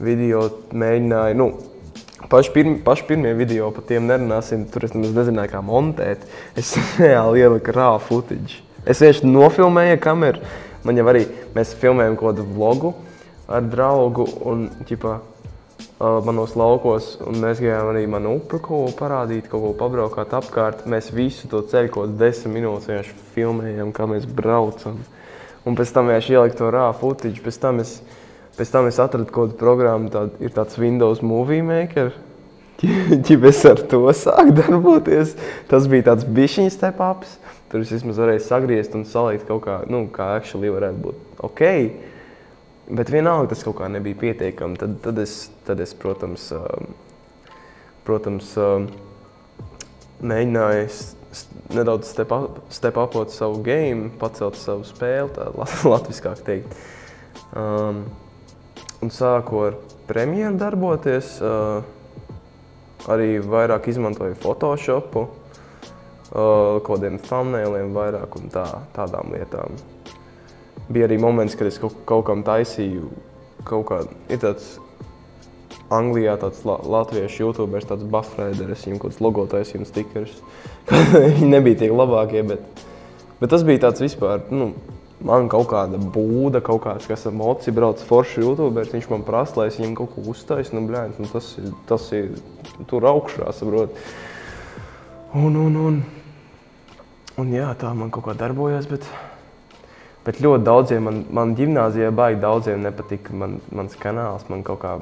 Video 0.01 0.47
mēģināju, 0.73 1.37
nu, 1.37 1.51
paši, 2.33 2.57
pirmi, 2.57 2.79
paši 2.89 3.07
pirmie 3.13 3.37
video 3.37 3.69
par 3.77 3.85
tiem 3.93 4.09
nerunāsim. 4.09 4.65
Tur 4.73 4.89
es 4.89 4.97
nezināju, 4.97 5.53
kā 5.53 5.61
montēt. 5.61 6.25
Es 6.57 6.73
reāli 7.03 7.45
ieliku 7.45 7.77
rāvu 7.77 8.01
footage. 8.09 8.65
Es 8.89 9.05
vienkārši 9.05 9.29
nofilmēju 9.29 10.01
kameru. 10.09 10.53
Man 10.89 10.97
jau 10.97 11.11
arī 11.13 11.27
mēs 11.53 11.77
filmējām 11.77 12.17
kaut 12.17 12.33
kādu 12.33 12.49
vlogu 12.57 12.97
ar 13.53 13.69
draugu 13.69 14.27
un 14.49 14.67
ķipa, 14.89 15.19
uh, 15.19 16.19
manos 16.27 16.57
laukos. 16.59 17.17
Un 17.27 17.41
mēs 17.43 17.61
gājām 17.63 17.93
arī 17.93 18.07
manu 18.11 18.37
upi 18.39 18.59
kaut 18.59 18.67
ko 18.69 18.81
parādīt, 18.99 19.49
kaut 19.51 19.65
ko 19.67 19.73
pabraukāt 19.79 20.35
apkārt. 20.39 20.87
Mēs 20.91 21.13
visu 21.15 21.51
to 21.51 21.63
ceļu 21.69 21.93
kaut 21.95 22.17
desmit 22.21 22.59
minūtes 22.59 22.91
vienkārši 22.91 23.17
filmējām, 23.37 23.93
kā 23.97 24.09
mēs 24.11 24.27
braucam. 24.27 24.99
Un 25.69 25.79
pēc 25.79 25.95
tam 25.95 26.11
vienkārši 26.11 26.37
ieliku 26.37 26.59
to 26.59 26.73
rāvu 26.75 26.99
footage. 27.03 27.43
Pēc 27.45 27.61
tam 27.63 27.83
es, 27.85 27.97
pēc 28.59 28.75
tam 28.75 28.91
es 28.91 29.01
atradu 29.03 29.31
kaut 29.31 29.53
kādu 29.53 29.61
programmu, 29.61 30.11
tād, 30.13 30.37
ir 30.43 30.55
tāds 30.55 30.79
Windows 30.81 31.23
Movie 31.23 31.63
Maker. 31.67 32.15
Ķip 33.27 33.45
es 33.47 33.61
ar 33.69 33.85
to 33.91 34.09
sāku 34.17 34.57
darboties. 34.59 35.37
Tas 35.71 35.87
bija 35.91 36.11
tāds 36.11 36.27
bišķiņas 36.27 36.79
step-ups. 36.81 37.39
Tur 37.73 37.85
es 37.85 37.93
vismaz 37.95 38.19
varēju 38.21 38.43
sagriezt 38.45 38.97
un 38.99 39.07
salikt 39.09 39.47
kaut 39.49 39.63
kā, 39.65 39.79
nu, 39.89 40.05
kā 40.13 40.35
actually 40.37 40.69
varētu 40.69 40.99
būt 41.07 41.45
ok. 41.47 41.63
Bet 42.91 43.13
vienalga 43.13 43.53
tas 43.53 43.63
kaut 43.65 43.79
kā 43.79 43.89
nebija 43.93 44.19
pietiekami. 44.19 44.79
Tad, 44.81 44.99
tad, 45.05 45.21
es, 45.23 45.51
tad 45.67 45.81
es, 45.81 45.95
protams, 45.95 46.49
um, 46.57 46.91
protams 48.07 48.51
um, 48.61 48.89
mēģināju 50.23 50.89
nedaudz 51.73 52.11
step 52.11 52.35
up- 52.35 52.59
step 52.75 52.99
upot 53.01 53.33
savu 53.33 53.63
game, 53.65 54.11
pacelt 54.21 54.59
savu 54.61 54.85
spēli, 54.89 55.31
tā 55.37 55.49
lat- 55.57 55.87
latviskāk 55.95 56.43
teikt. 56.47 56.77
Um, 57.57 58.05
un 59.03 59.13
sāku 59.15 59.67
ar 59.69 59.81
premjeru 60.11 60.59
darboties. 60.61 61.37
Uh, 61.41 62.01
arī 63.11 63.41
vairāk 63.43 63.89
izmantoju 63.91 64.37
Photoshopu, 64.43 65.25
uh, 65.27 66.79
kaut 66.83 66.87
kādiem 66.87 67.19
thumbnailiem 67.23 67.95
vairāk 67.97 68.37
un 68.39 68.53
tā, 68.53 68.67
tādām 68.97 69.33
lietām. 69.35 69.75
Bija 70.91 71.07
arī 71.07 71.19
moments, 71.23 71.55
kad 71.59 71.69
es 71.71 71.79
kaut, 71.81 71.95
kaut 72.09 72.25
kam 72.27 72.43
taisīju 72.47 73.11
kaut 73.69 73.87
kādu, 73.91 74.17
ir 74.33 74.41
tāds 74.43 74.75
Anglijā 75.93 76.39
tāds 76.41 76.63
la, 76.65 76.79
latviešu 76.81 77.45
youtuberis, 77.45 77.85
tāds 77.89 78.07
buffraider, 78.09 78.71
es 78.73 78.87
viņam 78.87 78.99
kaut 79.03 79.13
kāds 79.13 79.21
logo 79.23 79.45
taisīju 79.53 79.83
un 79.83 79.89
stikerus. 79.89 80.39
Viņi 81.37 81.51
nebija 81.53 81.83
tie 81.83 81.91
labākie, 81.93 82.41
bet, 82.49 82.83
bet 83.43 83.53
tas 83.53 83.65
bija 83.67 83.85
tāds 83.85 84.01
vispār, 84.01 84.47
nu, 84.51 84.71
man 85.23 85.51
kaut 85.53 85.69
kāda 85.71 86.01
būda, 86.01 86.63
kaut 86.65 86.83
kāds, 86.87 87.07
kas 87.11 87.27
ar 87.29 87.37
moci 87.37 87.75
brauc 87.77 88.01
forši 88.09 88.41
youtuberis, 88.43 88.93
viņš 88.95 89.11
man 89.13 89.27
prasa, 89.27 89.61
lai 89.61 89.69
es 89.71 89.77
viņam 89.79 89.95
kaut 90.01 90.15
ko 90.15 90.25
uztaisu, 90.33 90.75
nu, 90.79 90.87
blēņ, 90.89 91.13
nu, 91.21 91.29
tas, 91.33 91.53
ir- 91.61 91.75
tas 91.91 92.09
ir 92.17 92.33
tur 92.91 93.07
augšā, 93.13 93.53
saprot. 93.55 93.93
Un, 95.37 95.57
un, 95.57 95.77
un, 95.77 96.01
un 97.41 97.53
jā, 97.53 97.69
tā 97.81 97.93
man 97.97 98.11
kaut 98.13 98.27
kā 98.31 98.37
darbojās, 98.41 98.89
bet, 98.91 99.07
bet 100.27 100.41
ļoti 100.43 100.65
daudziem, 100.67 101.03
man, 101.09 101.17
man 101.35 101.55
ģimnāzijā 101.59 102.11
baigi 102.15 102.41
daudziem 102.43 102.79
nepatika 102.87 103.31
man, 103.37 103.53
mans 103.75 103.95
kanāls, 103.99 104.45
man 104.53 104.61
kaut 104.67 104.81
kā, 104.85 104.93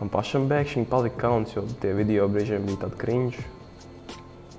man 0.00 0.08
pašam 0.12 0.48
bēkšņi 0.50 0.88
palika 0.90 1.18
kauns, 1.26 1.54
jo 1.56 1.62
tie 1.82 1.92
video 1.96 2.24
brīžiem 2.32 2.62
bija 2.68 2.78
tādi 2.86 2.96
kriņš. 3.04 3.36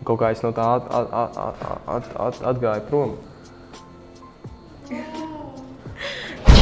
Kaut 0.03 0.19
kā 0.19 0.27
es 0.35 0.41
no 0.43 0.51
tā 0.55 0.65
at, 0.77 0.83
at, 0.91 1.07
at, 1.13 1.31
at, 1.39 1.55
at, 1.95 2.05
at, 2.27 2.35
atgāju 2.53 2.83
prom. 2.89 3.09
Čau! 4.89 5.23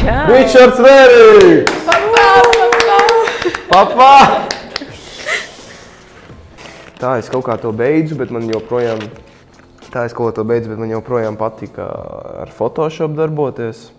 Ričards 0.01 0.79
Vērīgs! 0.81 1.71
Papā! 3.71 4.15
Tā 7.01 7.11
es 7.17 7.29
kaut 7.33 7.45
kā 7.47 7.55
to 7.57 7.71
beidzu, 7.73 8.15
bet 8.19 8.29
man 8.33 8.45
joprojām, 8.49 8.99
tā 9.91 10.05
es 10.07 10.15
kaut 10.15 10.31
kā 10.31 10.37
to 10.39 10.45
beidzu, 10.47 10.71
bet 10.71 10.79
man 10.81 10.93
joprojām 10.93 11.37
patika 11.39 11.87
ar 12.43 12.53
Photoshop 12.55 13.15
darboties. 13.17 13.89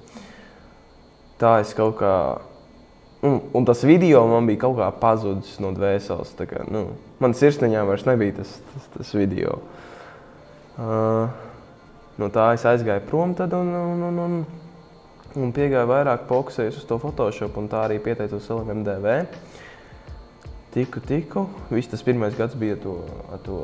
Tā 1.40 1.58
es 1.62 1.72
kaut 1.76 1.96
kā, 2.00 2.14
un, 3.26 3.40
un 3.58 3.68
tas 3.68 3.82
video 3.86 4.22
man 4.30 4.48
bija 4.48 4.64
kaut 4.64 4.78
kā 4.78 4.88
pazudis 5.02 5.58
no 5.62 5.72
dvēseles. 5.76 6.34
Kā, 6.38 6.64
nu, 6.72 6.86
man 7.22 7.36
sirsniņā 7.36 7.84
vairs 7.88 8.06
nebija 8.08 8.38
tas, 8.40 8.56
tas, 8.72 8.90
tas 8.96 9.14
video. 9.18 9.58
Uh, 10.72 11.26
no 12.20 12.30
tā 12.32 12.52
es 12.56 12.64
aizgāju 12.68 13.04
prom 13.10 13.34
tad 13.36 13.52
un, 13.56 13.74
un, 13.76 14.04
un, 14.08 14.20
un, 14.26 14.36
un 15.42 15.50
piegāju 15.52 15.90
vairāk 15.90 16.24
fokusējos 16.30 16.78
uz 16.80 16.86
to 16.88 16.96
Photoshop 17.02 17.58
un 17.60 17.68
tā 17.72 17.84
arī 17.88 17.98
pieteicos 18.04 18.48
LMDV. 18.54 19.18
Tiku, 20.72 21.02
tiku. 21.04 21.48
Viss 21.68 21.90
tas 21.92 22.00
pirmais 22.06 22.32
gads 22.38 22.56
bija 22.56 22.78
to, 22.80 22.94
to, 23.44 23.58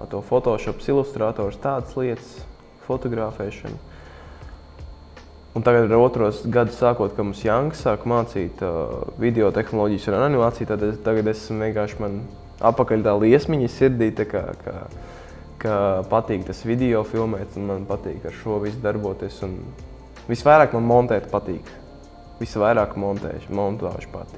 ar 0.00 0.08
to 0.10 0.22
Photoshop, 0.24 0.80
ilustrators, 0.88 1.58
tādas 1.62 1.96
lietas, 1.98 2.32
fotografēšana. 2.86 3.78
Un 5.56 5.64
tagad 5.64 5.88
ar 5.88 6.02
otros 6.04 6.42
gadus 6.52 6.76
sākot, 6.76 7.14
kad 7.16 7.24
mums 7.24 7.40
Janks 7.40 7.80
sāk 7.86 8.04
mācīt 8.04 8.60
uh, 8.60 9.06
video 9.16 9.48
tehnoloģijas 9.56 10.10
un 10.10 10.16
animāciju, 10.18 10.68
tad 10.68 10.82
es, 10.84 10.98
tagad 11.04 11.30
esmu 11.32 11.62
vienkārši 11.64 12.00
man 12.02 12.18
apakaļ 12.60 13.06
tā 13.06 13.14
liesmiņa 13.22 13.70
sirdī, 13.72 14.10
tā 14.18 14.26
kā, 14.28 14.42
kā, 14.60 14.74
ka 15.62 15.78
patīk 16.12 16.44
tas 16.50 16.60
video 16.68 17.00
filmēt 17.08 17.56
un 17.56 17.70
man 17.70 17.88
patīk 17.88 18.28
ar 18.28 18.36
šo 18.36 18.60
visu 18.66 18.82
darboties. 18.84 19.40
Un 19.48 19.56
visvairāk 20.28 20.76
man 20.76 20.90
montēt 20.92 21.30
patīk. 21.32 21.72
Visvairāk 22.36 22.98
montēšu, 23.00 23.56
montāžu 23.56 24.12
pati. 24.12 24.36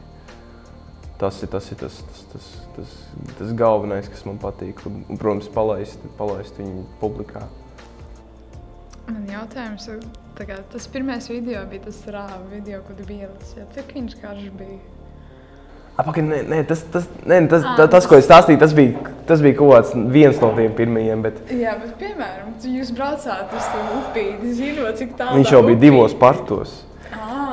Tas 1.18 1.40
ir 1.42 1.50
tas, 1.50 1.66
ir 1.74 1.78
tas, 1.81 1.96
tas, 2.07 2.20
tas, 2.33 2.50
tas, 2.76 2.90
tas 3.40 3.54
galvenais, 3.59 4.07
kas 4.11 4.22
man 4.28 4.37
patīk. 4.38 4.85
Un, 4.87 5.00
protams, 5.18 5.48
palaist, 5.50 6.04
palaist 6.18 6.61
viņu 6.61 6.85
publikā. 7.00 7.42
Man 9.09 9.24
jautājums, 9.26 9.88
tā 10.38 10.46
kā, 10.46 10.61
tas 10.70 10.87
pirmais 10.92 11.26
video 11.33 11.64
bija 11.70 11.88
tas 11.88 11.98
rāva 12.12 12.44
video, 12.52 12.85
ko 12.87 12.94
tu 12.94 13.07
biji 13.09 13.26
ielicis. 13.26 13.66
Cik 13.74 13.92
viņš 13.96 14.16
karš 14.22 14.48
bija? 14.61 14.78
Apakaļ, 15.98 16.26
nē, 16.31 16.37
nē, 16.46 16.59
tas, 16.68 16.85
tas, 16.92 17.07
nē, 17.26 17.40
tas, 17.50 17.64
tas, 17.74 17.88
tas, 17.90 18.04
ko 18.07 18.18
es 18.20 18.28
stāstīju, 18.28 18.61
tas 18.62 18.74
bija, 18.76 19.14
tas 19.26 19.40
bija 19.42 19.57
kaut 19.59 19.72
kāds 19.72 19.96
viens 20.14 20.38
no 20.38 20.52
tiem 20.54 20.76
pirmajiem. 20.78 21.24
Bet 21.24 21.40
Jā, 21.50 21.72
bet 21.81 21.96
piemēram, 21.98 22.52
jūs 22.76 22.92
braucāt 22.94 23.57
uz 23.59 23.66
to 23.72 23.81
upīti, 23.96 24.52
zinot, 24.61 24.92
cik 25.00 25.16
tālu. 25.18 25.40
viņš 25.40 25.57
jau 25.57 25.64
bija 25.66 25.81
divos 25.88 26.14
partos. 26.20 26.85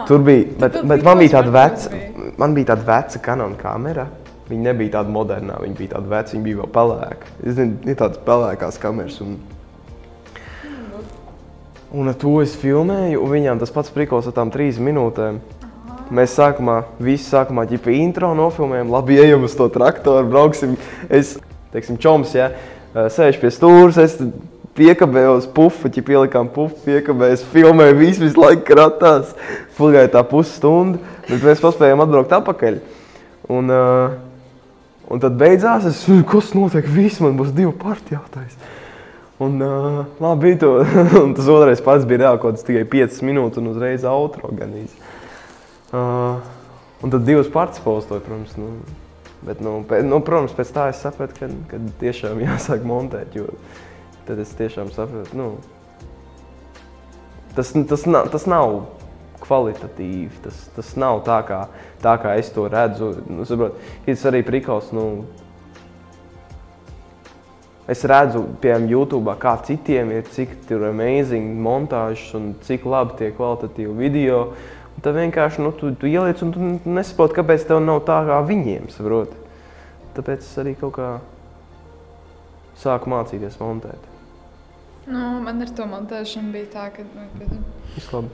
Tur 0.06 0.21
bija, 0.21 0.51
bet, 0.62 0.78
bet 0.86 1.08
man 1.08 1.17
bija 1.23 1.39
tāda 1.39 1.56
veca, 1.56 1.89
bija? 1.89 2.12
Man 2.41 2.56
bija 2.56 2.74
tāda 2.74 2.88
veca 2.88 3.21
kanona 3.24 3.60
kamera. 3.60 4.08
Viņa 4.45 4.62
nebija 4.67 5.00
tāda 5.00 5.10
moderna, 5.10 5.58
viņa 5.58 5.78
bija 5.78 5.95
tāda 5.95 6.12
veca, 6.12 6.36
viņa 6.36 6.45
bija 6.45 6.60
vēl 6.60 6.71
pelēka. 6.76 7.30
Es 7.41 7.56
zinu, 7.58 7.80
ir 7.89 7.98
tādas 7.98 8.21
pelēkās 8.28 8.78
kameras. 8.82 9.17
Un, 9.26 9.39
un 11.95 12.12
ar 12.12 12.17
to 12.21 12.36
es 12.43 12.54
filmēju, 12.62 13.24
un 13.26 13.34
viņām 13.34 13.62
tas 13.63 13.74
pats 13.74 13.93
prikals 13.95 14.30
ar 14.30 14.36
tām 14.38 14.54
trīs 14.54 14.78
minūtēm. 14.78 15.41
Mēs 16.13 16.36
sākumā, 16.38 16.84
visi 17.02 17.26
sākumā 17.32 17.65
ģipa 17.71 17.89
intro 17.98 18.30
nofilmējam, 18.38 18.91
labi, 18.93 19.17
ejam 19.24 19.48
uz 19.48 19.56
to 19.58 19.65
traktoru, 19.74 20.28
brauksim. 20.30 20.76
Es, 21.10 21.39
teiksim, 21.74 21.98
čoms, 21.98 22.36
ja, 22.38 22.52
sēž 22.93 23.41
pie 23.41 23.50
stūres, 23.50 23.98
es 23.98 24.19
piekabēju 24.75 25.38
uz 25.39 25.47
pufu, 25.55 25.89
ja 25.91 26.03
pielikām 26.05 26.49
pufu, 26.51 26.77
piekabēju, 26.85 27.38
es 27.38 27.43
filmēju 27.53 27.97
visu, 27.99 28.23
visu 28.25 28.41
laiku 28.41 28.65
kratās. 28.67 29.33
Pagāja 29.77 30.11
tā 30.17 30.23
pusstunda, 30.27 30.99
bet 31.29 31.43
mēs 31.43 31.63
paspējām 31.63 32.03
atbraukt 32.03 32.35
atpakaļ. 32.38 32.79
Un, 33.55 33.71
uh, 33.71 34.15
un 35.11 35.21
tad 35.23 35.38
beidzās, 35.39 35.88
es, 35.89 36.01
kas 36.31 36.51
notiek, 36.57 36.88
viss 36.91 37.21
man 37.23 37.38
būs 37.39 37.53
divi 37.55 37.71
parti 37.79 38.17
jautājums. 38.17 38.57
Un, 39.43 39.57
uh, 39.59 40.03
labi, 40.23 40.49
bija 40.49 40.61
to. 40.63 40.73
un 41.25 41.33
tas 41.35 41.49
otrais 41.51 41.83
pats 41.83 42.07
bija 42.07 42.23
reāli 42.23 42.41
kaut 42.43 42.55
kāds 42.55 42.67
tikai 42.67 42.85
5 42.91 43.23
minūtes 43.27 43.59
un 43.59 43.71
uzreiz 43.73 44.05
outro 44.07 44.51
ganīs. 44.55 44.93
Uh, 45.91 46.39
un 47.03 47.11
tad 47.11 47.25
divas 47.27 47.51
parts 47.51 47.83
postoja, 47.83 48.23
protams. 48.23 48.55
Nu, 48.59 48.71
bet, 49.43 49.59
nu, 49.63 49.81
pēc, 49.88 50.07
nu, 50.07 50.21
protams, 50.23 50.55
pēc 50.55 50.71
tā 50.75 50.88
es 50.93 51.03
sapratu, 51.03 51.35
ka, 51.39 51.51
ka 51.71 51.81
tiešām 51.99 52.39
jāsāk 52.47 52.88
montēt, 52.88 53.35
jo 53.35 53.51
tad 54.27 54.41
es 54.41 54.51
tiešām 54.57 54.91
sapratu, 54.95 55.38
nu, 55.38 55.47
tas, 57.55 57.71
tas, 57.89 58.05
nav, 58.09 58.29
tas 58.33 58.45
nav 58.49 58.81
kvalitatīvi, 59.45 60.43
tas, 60.43 60.67
tas 60.75 60.93
nav 60.99 61.21
tā 61.27 61.39
kā, 61.47 61.63
tā, 62.03 62.15
kā 62.21 62.35
es 62.41 62.49
to 62.53 62.67
redzu. 62.71 63.13
Nu, 63.29 63.45
saprot, 63.47 63.77
tas 64.07 64.29
arī 64.31 64.41
prikals, 64.47 64.93
nu, 64.95 65.25
Es 67.85 68.01
redzu, 68.09 68.39
piemēram, 68.63 68.88
YouTube, 68.89 69.33
kā 69.38 69.51
citiem 69.61 70.09
ir, 70.15 70.23
cik 70.33 70.55
tur 70.65 70.88
amazing 70.88 71.59
montāžas 71.61 72.31
un 72.33 72.47
cik 72.65 72.88
labi 72.89 73.13
tie 73.19 73.27
kvalitatīvi 73.38 73.93
video. 73.99 74.39
Un 74.95 75.05
tad 75.05 75.13
vienkārši 75.19 75.61
nu, 75.61 75.69
tu, 75.77 75.91
tu 75.93 76.09
ieliec 76.09 76.41
un 76.41 76.53
tu 76.55 76.71
nesaproti, 76.89 77.38
kāpēc 77.38 77.67
tev 77.69 77.83
nav 77.85 78.01
tā 78.07 78.17
kā 78.25 78.39
viņiem. 78.47 78.89
Saprot. 78.89 79.38
Tāpēc 80.17 80.41
es 80.41 80.57
arī 80.63 80.73
kaut 80.79 80.95
kā 80.97 81.11
sāku 82.81 83.13
mācīties 83.13 83.61
montēt. 83.61 84.14
Nu, 85.05 85.19
man 85.45 85.61
ar 85.61 85.69
to 85.77 85.85
montēšanu 85.89 86.53
bija 86.55 86.71
tā, 86.73 86.87
ka 86.95 87.05
nu, 87.05 87.59
Viss 87.93 88.09
labi. 88.13 88.31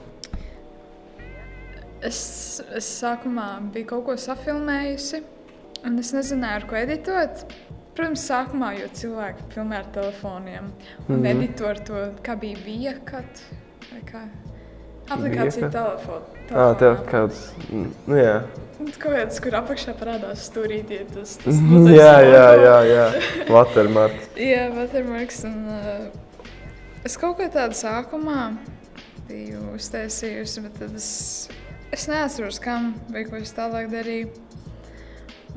es, 2.08 2.20
es 2.72 2.88
sākumā 3.02 3.48
biju 3.74 3.90
kaut 3.90 4.06
ko 4.06 4.16
safilmējusi, 4.18 5.20
un 5.84 6.00
es 6.00 6.14
nezināju, 6.16 6.62
ar 6.62 6.68
ko 6.70 6.80
editot. 6.80 7.44
Protams, 7.92 8.22
sākumā 8.24 8.70
jau 8.78 8.88
cilvēki 9.02 9.50
filmē 9.52 9.82
ar 9.82 9.90
telefoniem, 9.92 10.70
un 11.08 11.16
mm. 11.16 11.18
-hmm. 11.18 11.26
edito 11.30 11.68
ar 11.68 11.78
to, 11.78 12.06
kā 12.24 12.38
bija 12.40 12.56
viekat. 12.64 13.44
vai 13.92 14.00
kā. 14.12 14.22
Aplikācija 15.10 15.68
telefona. 15.68 16.24
Ah, 16.54 16.72
tev 16.78 17.02
kāds, 17.10 17.50
nu 18.06 18.16
jā. 18.16 18.42
Kaut 18.78 19.12
kāds, 19.12 19.40
kur 19.42 19.54
apakšā 19.60 19.92
parādās 19.98 20.48
stūrītie, 20.48 21.04
tas, 21.12 21.36
tas 21.36 21.54
Jā, 22.00 22.14
jā, 22.24 22.48
jā, 22.64 22.76
jā. 22.88 23.06
Watermark. 23.50 24.28
Jā, 24.52 24.70
Watermarks. 24.74 25.44
Un, 25.44 25.56
uh, 25.68 26.21
es 27.06 27.18
kaut 27.18 27.38
kā 27.40 27.48
tādu 27.52 27.76
sākumā 27.78 28.52
biju 29.28 29.74
uztaisījusi, 29.76 30.64
bet 30.66 30.78
tad 30.80 30.96
es, 30.98 31.10
es 31.94 32.08
neatceros, 32.10 32.60
kam 32.62 32.92
vai 33.12 33.24
ko 33.28 33.38
es 33.40 33.54
tālāk 33.56 33.90
darīju. 33.92 34.32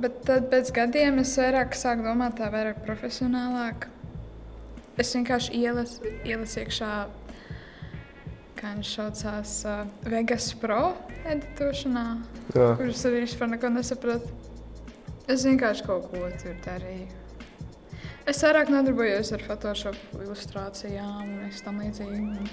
Bet 0.02 0.24
tad 0.28 0.50
pēc 0.52 0.74
gadiem 0.76 1.22
es 1.22 1.34
vairāk 1.40 1.76
sāku 1.78 2.04
domāt 2.04 2.36
tā 2.40 2.50
vairāk 2.52 2.82
profesionālāk. 2.84 3.88
Es 5.00 5.14
vienkārši 5.16 5.56
ielasu 5.60 6.12
ielas 6.28 6.56
iekšā, 6.60 6.92
kā 8.56 8.74
viņš 8.76 8.92
saucās, 8.98 9.58
uh, 9.68 9.84
Vegas 10.08 10.50
Pro 10.60 10.94
editošanā, 11.28 12.06
Jā. 12.56 12.70
kurus 12.80 13.04
arī 13.08 13.26
vispār 13.26 13.52
neko 13.56 13.72
nesapratu. 13.76 14.32
Es 15.32 15.44
vienkārši 15.48 15.88
kaut 15.88 16.12
ko 16.12 16.28
tur 16.42 16.60
darīju. 16.64 17.25
Es 18.26 18.40
vairāk 18.42 18.72
nodarbojos 18.74 19.30
ar 19.36 19.44
Photoshop, 19.46 19.98
ilustrācijām 20.18 21.36
un 21.46 21.52
tam 21.62 21.82
līdzīgi. 21.84 22.22
Un 22.26 22.48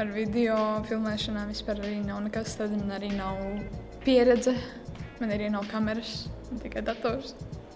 Ar 0.00 0.08
video 0.14 0.56
filmēšanām 0.86 1.50
vispār 1.50 1.80
arī 1.82 1.96
nav 2.04 2.22
nekas 2.24 2.54
tāds. 2.56 2.76
Man 2.78 2.92
arī 2.94 3.10
nav 3.12 3.40
pieredze, 4.04 4.54
man 5.18 5.34
arī 5.34 5.50
nav 5.52 5.66
kameras, 5.68 6.28
tikai 6.62 6.80
dators. 6.86 7.34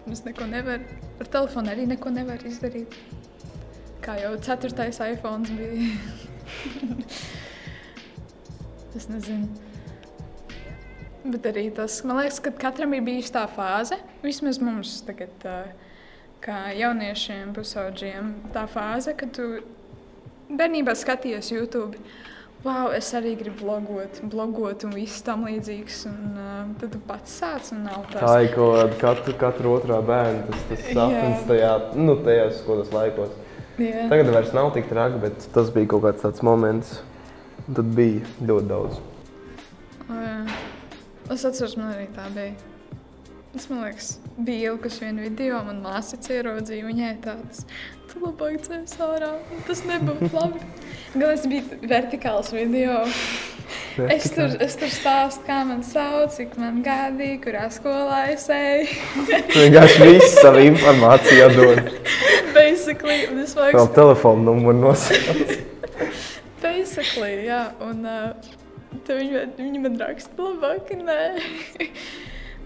Es 0.09 0.23
neko 0.25 0.47
nevaru. 0.49 0.87
Ar 1.21 1.31
telefonu 1.35 1.73
arī 1.73 1.85
neko 1.91 2.13
nevaru 2.15 2.49
izdarīt. 2.49 2.95
Kā 4.05 4.15
jau 4.23 4.31
ceturtais 4.47 5.03
iPhone 5.05 5.59
bija. 5.59 5.91
es 8.97 9.11
nezinu. 9.11 9.51
Bet 11.25 11.51
arī 11.51 11.67
tas, 11.75 11.99
man 12.07 12.23
liekas, 12.23 12.39
ka 12.45 12.55
katram 12.69 12.95
ir 12.95 13.05
bijusi 13.05 13.35
tā 13.35 13.45
fāze. 13.51 13.99
Vismaz 14.23 14.63
mums 14.63 15.01
tagad, 15.05 15.35
ā, 15.45 15.61
kā 16.45 16.59
jauniešiem, 16.77 17.55
pusaudžiem, 17.57 18.35
tā 18.55 18.67
fāze, 18.69 19.15
kad 19.17 19.33
tu 19.37 19.49
bērnībā 20.51 20.95
skaties 20.99 21.51
YouTube. 21.55 21.97
Wow, 22.65 22.89
es 22.97 23.11
arī 23.13 23.35
gribu 23.37 23.67
blogot, 23.67 24.23
blogot 24.33 24.87
un 24.89 24.95
viss 24.97 25.21
tam 25.25 25.43
līdzīgs. 25.45 25.99
Un, 26.09 26.21
uh, 26.33 26.61
tad 26.81 26.95
tu 26.95 27.01
pats 27.09 27.35
sāc 27.43 27.69
un 27.77 27.83
nav 27.85 28.07
Tā 28.09 28.23
tas. 28.23 28.37
ir 28.47 28.55
kaut 28.55 28.79
kāda 28.79 29.01
katra, 29.03 29.35
katra 29.43 29.73
otrā 29.75 29.99
bērna. 30.01 30.47
Tas, 30.49 30.63
tas 30.71 30.87
sapnis 30.87 31.43
Jā. 31.43 31.43
tajā, 31.51 31.73
nu, 32.01 32.15
tajās 32.25 32.63
skolas 32.63 32.93
laikos. 32.95 33.35
Jā. 33.77 34.07
Tagad 34.09 34.33
vairs 34.33 34.55
nav 34.57 34.71
tik 34.77 34.89
traki, 34.89 35.21
bet 35.27 35.49
tas 35.53 35.69
bija 35.75 35.91
kaut 35.93 36.07
kāds 36.07 36.25
tāds 36.25 36.45
moments. 36.47 37.03
un 37.69 37.77
Tad 37.77 37.93
bija 37.97 38.25
ļoti 38.41 38.71
daudz. 38.73 38.97
O, 40.09 40.17
jā. 40.17 40.39
Es 41.37 41.45
atceros, 41.45 41.77
man 41.81 41.93
arī 41.93 42.09
tā 42.17 42.31
bija. 42.33 42.57
Es 43.55 43.69
domāju, 43.71 43.95
bija 44.43 44.71
ielikusi 44.73 45.05
vienu 45.05 45.23
video, 45.23 45.61
man 45.63 45.77
māsa 45.85 46.17
ieraudzīja, 46.19 46.89
viņai 46.89 47.11
tāds- 47.23 47.61
tu 48.11 48.19
labāk 48.19 48.57
cēlies 48.65 48.97
ārā. 48.99 49.29
Tas 49.69 49.83
nebūtu 49.87 50.31
labi. 50.39 50.63
Gan 51.15 51.29
es 51.31 51.45
biju 51.47 51.79
vertikāls 51.87 52.51
video. 52.51 53.05
Es 54.11 54.27
tur, 54.35 54.57
es 54.59 54.75
tur 54.75 54.91
stāstu, 54.91 55.45
kā 55.47 55.61
man 55.69 55.85
sauc, 55.87 56.35
cik 56.35 56.57
man 56.59 56.83
gadi, 56.83 57.37
kurā 57.45 57.69
skolā 57.71 58.25
es 58.33 58.49
eju. 58.51 58.91
Vienkārši 59.55 60.11
visu 60.11 60.33
savu 60.35 60.67
informāciju 60.73 61.47
atdod. 61.47 61.95
Basically, 62.59 63.21
un 63.31 63.39
es 63.47 63.55
Vēl 63.55 63.71
vajag 63.71 63.95
telefonu 63.95 64.49
numuru 64.51 64.83
nosaukt. 64.83 65.55
Basically, 66.59 67.47
jā, 67.47 67.69
un 67.87 68.03
uh, 68.03 68.53
viņi, 69.07 69.47
viņi 69.63 69.87
man 69.87 69.99
raksta, 70.03 70.35
labāk, 70.43 70.91
nē. 70.99 71.21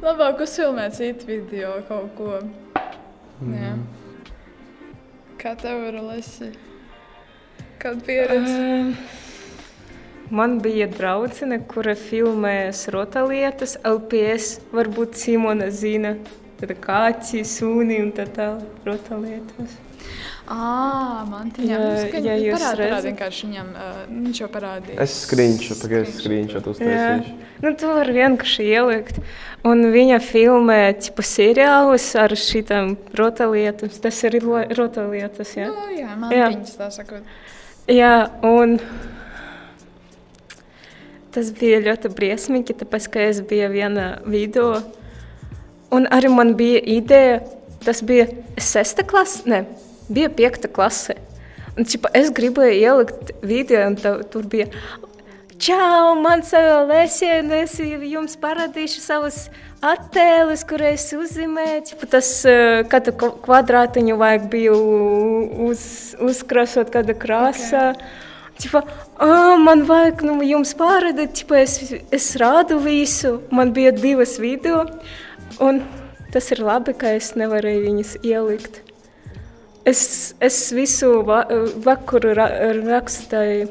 Labāk 0.02 0.42
uzfilmēt 0.44 0.98
citu 0.98 1.30
video 1.30 1.78
kaut 1.88 2.10
ko. 2.18 2.40
Jā. 3.54 3.76
Kā 5.38 5.54
tev 5.58 5.86
ir 5.92 6.02
lesi? 6.02 6.52
Kāda 7.78 8.02
pieredze? 8.06 8.58
Um, 8.58 8.94
Man 10.30 10.58
bija 10.60 10.84
draudzene, 10.92 11.56
kura 11.70 11.94
filmējas 11.96 12.82
rotaļlietas, 12.92 13.78
LPS. 13.88 14.58
Varbūt 14.76 15.16
Simona 15.16 15.70
zina, 15.72 16.10
tad 16.60 16.74
kāķi, 16.84 17.40
suni 17.48 17.96
un 18.02 18.10
tā 18.12 18.26
tālāk 18.36 18.84
rotaļlietas. 18.84 19.78
Ā, 20.48 21.24
man 21.28 21.50
te 21.52 21.66
Jā, 21.68 21.76
ja 21.76 22.20
ja 22.24 22.34
jūs 22.40 22.54
parāda, 22.54 22.70
parāda 22.72 22.78
redzat. 22.80 23.06
vienkārši 23.10 23.48
viņam, 23.50 23.66
uh, 23.76 23.96
viņš 24.08 24.38
jau 24.40 24.46
parādīja. 24.54 24.96
Es 25.04 25.16
screenshot, 25.26 25.80
pagaidzi 25.82 26.14
screenshot 26.16 26.68
uztaisīšu. 26.72 27.34
Nu, 27.60 27.72
tu 27.76 27.90
vari 27.92 28.14
vienkārši 28.16 28.64
ielikt. 28.64 29.18
Un 29.68 29.82
viņa 29.92 30.20
filmē 30.24 30.78
tipu 31.04 31.24
seriālus 31.26 32.06
ar 32.16 32.32
šitām 32.38 32.94
rotaļlietām. 33.18 33.92
Tas 34.00 34.22
ir 34.24 34.38
rotaļlietas, 34.78 35.52
jā. 35.58 35.68
Nu, 35.68 35.88
jā, 35.98 36.14
man 36.16 36.32
Jā. 36.32 36.48
viņas 36.54 36.78
tā 36.80 36.88
sakot. 36.96 37.28
Jā, 37.92 38.14
un 38.46 38.78
tas 41.34 41.50
bija 41.58 41.82
ļoti 41.84 42.10
briesmīgi, 42.16 42.76
tāpēc, 42.80 43.10
ka 43.12 43.26
es 43.28 43.42
biju 43.44 43.68
vienā 43.74 44.06
video. 44.24 44.78
Un 45.92 46.08
arī 46.12 46.32
man 46.32 46.54
bija 46.56 46.80
ideja, 46.84 47.42
tas 47.84 48.00
bija 48.04 48.26
sesta 48.60 49.04
klase, 49.08 49.44
ne, 49.48 49.62
bija 50.08 50.30
piekta 50.32 50.68
klase. 50.68 51.16
Un, 51.78 51.86
čipa, 51.86 52.10
es 52.16 52.32
gribēju 52.34 52.78
ielikt 52.80 53.32
video, 53.46 53.84
un 53.86 53.96
tā, 54.00 54.16
tur 54.32 54.48
bija, 54.50 54.66
čau, 55.62 56.16
man 56.18 56.42
sava 56.46 56.80
lesija, 56.88 57.40
un 57.44 57.52
es 57.60 57.76
jums 57.78 58.34
parādīšu 58.42 59.02
savas 59.04 59.44
attēlus, 59.84 60.64
kur 60.66 60.82
es 60.82 61.06
uzzīmēju. 61.14 61.84
Čipa, 61.92 62.08
tas 62.16 62.32
eh, 62.50 62.80
katru 62.90 63.14
kva- 63.20 63.36
kvadrātiņu 63.44 64.16
vajag 64.18 64.48
bija 64.50 64.74
uz, 65.68 65.84
uzkrāsot 66.18 66.90
kāda 66.94 67.14
krāsā. 67.14 67.92
Okay. 67.94 68.26
Čipa, 68.58 68.82
man 69.62 69.84
vajag 69.86 70.24
nu, 70.26 70.40
jums 70.42 70.72
parādīt, 70.74 71.36
čipa, 71.38 71.60
es, 71.62 71.78
es 72.10 72.26
rādu 72.42 72.80
visu. 72.82 73.36
Man 73.54 73.70
bija 73.76 73.92
divas 73.94 74.34
video, 74.42 74.82
un 75.62 75.84
tas 76.34 76.50
ir 76.50 76.64
labi, 76.66 76.96
ka 76.98 77.14
es 77.14 77.36
nevarēju 77.38 77.84
viņas 77.86 78.16
ielikt. 78.26 78.82
Es, 79.88 80.34
es 80.44 80.56
visu 80.76 81.20
va 81.26 81.42
vakaru 81.84 82.34
ra 82.36 82.48
rakstīju 82.76 83.68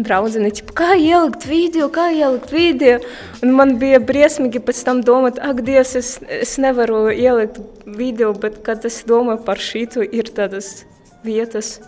draudzene, 0.00 0.50
ķipa, 0.54 0.74
kā 0.76 0.88
ielikt 0.98 1.46
video, 1.48 1.88
kā 1.92 2.08
ielikt 2.14 2.52
video. 2.54 2.98
Un 3.44 3.54
man 3.56 3.74
bija 3.80 4.00
briesmīgi 4.02 4.62
pēc 4.64 4.82
tam 4.86 5.02
domāt, 5.06 5.40
ak, 5.42 5.62
Dievs, 5.66 5.94
es, 5.98 6.10
es 6.30 6.56
nevaru 6.62 7.08
ielikt 7.12 7.60
video, 7.86 8.32
bet 8.32 8.60
kad 8.66 8.84
es 8.88 9.02
domāju 9.08 9.42
par 9.46 9.60
šītu, 9.60 10.04
ir 10.06 10.30
tādas 10.36 10.84
vietas, 11.26 11.78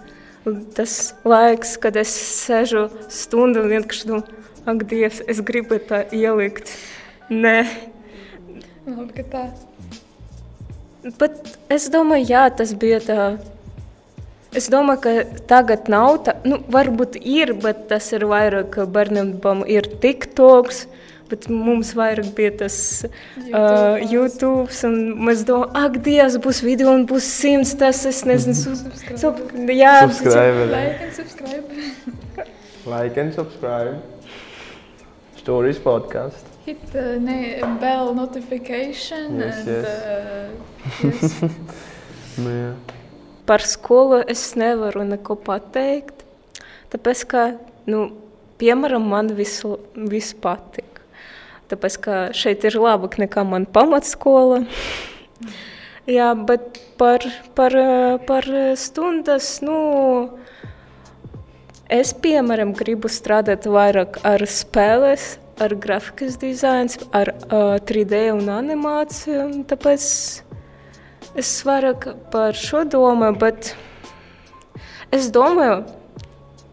tas 0.76 1.14
laiks, 1.28 1.76
kad 1.80 1.96
es 2.00 2.12
sēžu 2.42 2.88
stundu 3.12 3.62
un 3.62 3.72
vienkārši 3.76 4.10
domāju, 4.10 4.42
ak, 4.66 4.86
Dievs, 4.90 5.22
es 5.30 5.42
gribu 5.46 5.80
tā 5.88 6.04
ielikt. 6.14 6.74
Nē, 7.32 7.60
Labi, 8.82 9.12
ka 9.14 9.22
tā. 9.30 9.44
Bet 11.02 11.56
es 11.72 11.88
domāju, 11.90 12.28
jā, 12.30 12.44
tas 12.54 12.72
bija 12.78 13.00
tā. 13.02 13.22
Es 14.54 14.68
domāju, 14.70 15.00
ka 15.02 15.40
tagad 15.50 15.88
nav 15.90 16.20
tā, 16.26 16.34
nu, 16.46 16.60
varbūt 16.70 17.16
ir, 17.18 17.54
bet 17.58 17.86
tas 17.90 18.10
ir 18.12 18.26
vairāk 18.30 18.76
bērnam 18.92 19.64
ir 19.66 19.88
TikToks. 20.02 20.84
Bet 21.32 21.46
mums 21.48 21.94
vairāk 21.96 22.28
bija 22.36 22.52
tas 22.60 22.76
YouTube, 23.06 23.56
uh, 23.56 24.02
YouTube 24.04 24.76
un 24.84 24.98
mēs 25.30 25.46
domājam, 25.48 25.72
ak, 25.80 25.96
Dievs, 26.04 26.36
būs 26.44 26.60
video 26.60 26.92
un 26.92 27.06
būs 27.08 27.30
simts. 27.40 27.72
Tas 27.80 28.04
es 28.06 28.20
nezinu, 28.28 28.54
sub, 28.60 29.00
sub, 29.16 29.42
jā, 29.72 29.96
Subscribe. 30.12 30.68
Like 30.76 31.00
and 31.00 31.16
subscribe. 31.16 32.46
Like 32.84 33.20
and 33.24 33.34
subscribe. 33.40 33.96
Stories 35.40 35.80
podcast. 35.80 36.51
Hit 36.62 36.94
uh, 36.94 37.16
ne, 37.18 37.58
bell 37.80 38.12
notification. 38.14 39.38
Yes, 39.40 39.56
and, 39.56 39.68
yes. 39.68 39.86
Uh, 39.98 41.10
yes. 41.10 41.40
Nu, 42.42 42.48
jā. 42.48 42.68
Par 43.44 43.60
skolu 43.66 44.22
es 44.30 44.54
nevaru 44.56 45.02
neko 45.04 45.34
pateikt. 45.36 46.22
Tāpēc, 46.92 47.24
ka, 47.28 47.42
nu, 47.90 48.06
piemēram, 48.62 49.04
man 49.10 49.28
visu, 49.36 49.74
viss 49.96 50.32
patīk. 50.32 51.02
Tāpēc, 51.68 51.98
ka 52.04 52.16
šeit 52.36 52.64
ir 52.68 52.78
labāk 52.80 53.18
nekā 53.20 53.44
man 53.48 53.66
pamatskola. 53.68 54.62
Jā, 56.16 56.32
bet 56.34 56.80
par, 56.98 57.26
par, 57.58 57.76
par 58.26 58.48
stundas, 58.80 59.58
nu, 59.66 59.76
es, 61.90 62.14
piemēram, 62.14 62.72
gribu 62.78 63.10
strādāt 63.12 63.68
vairāk 63.70 64.22
ar 64.26 64.42
spēles, 64.48 65.36
ar 65.62 65.74
grafikas 65.78 66.38
dizains, 66.40 66.98
ar 67.14 67.32
uh, 67.32 67.76
3D 67.86 68.28
un 68.34 68.50
animāciju. 68.52 69.48
Tāpēc 69.70 70.06
es 71.38 71.50
vairāk 71.66 72.08
par 72.32 72.58
šo 72.58 72.84
domāju, 72.88 73.38
bet 73.40 73.72
es 75.14 75.30
domāju, 75.32 75.82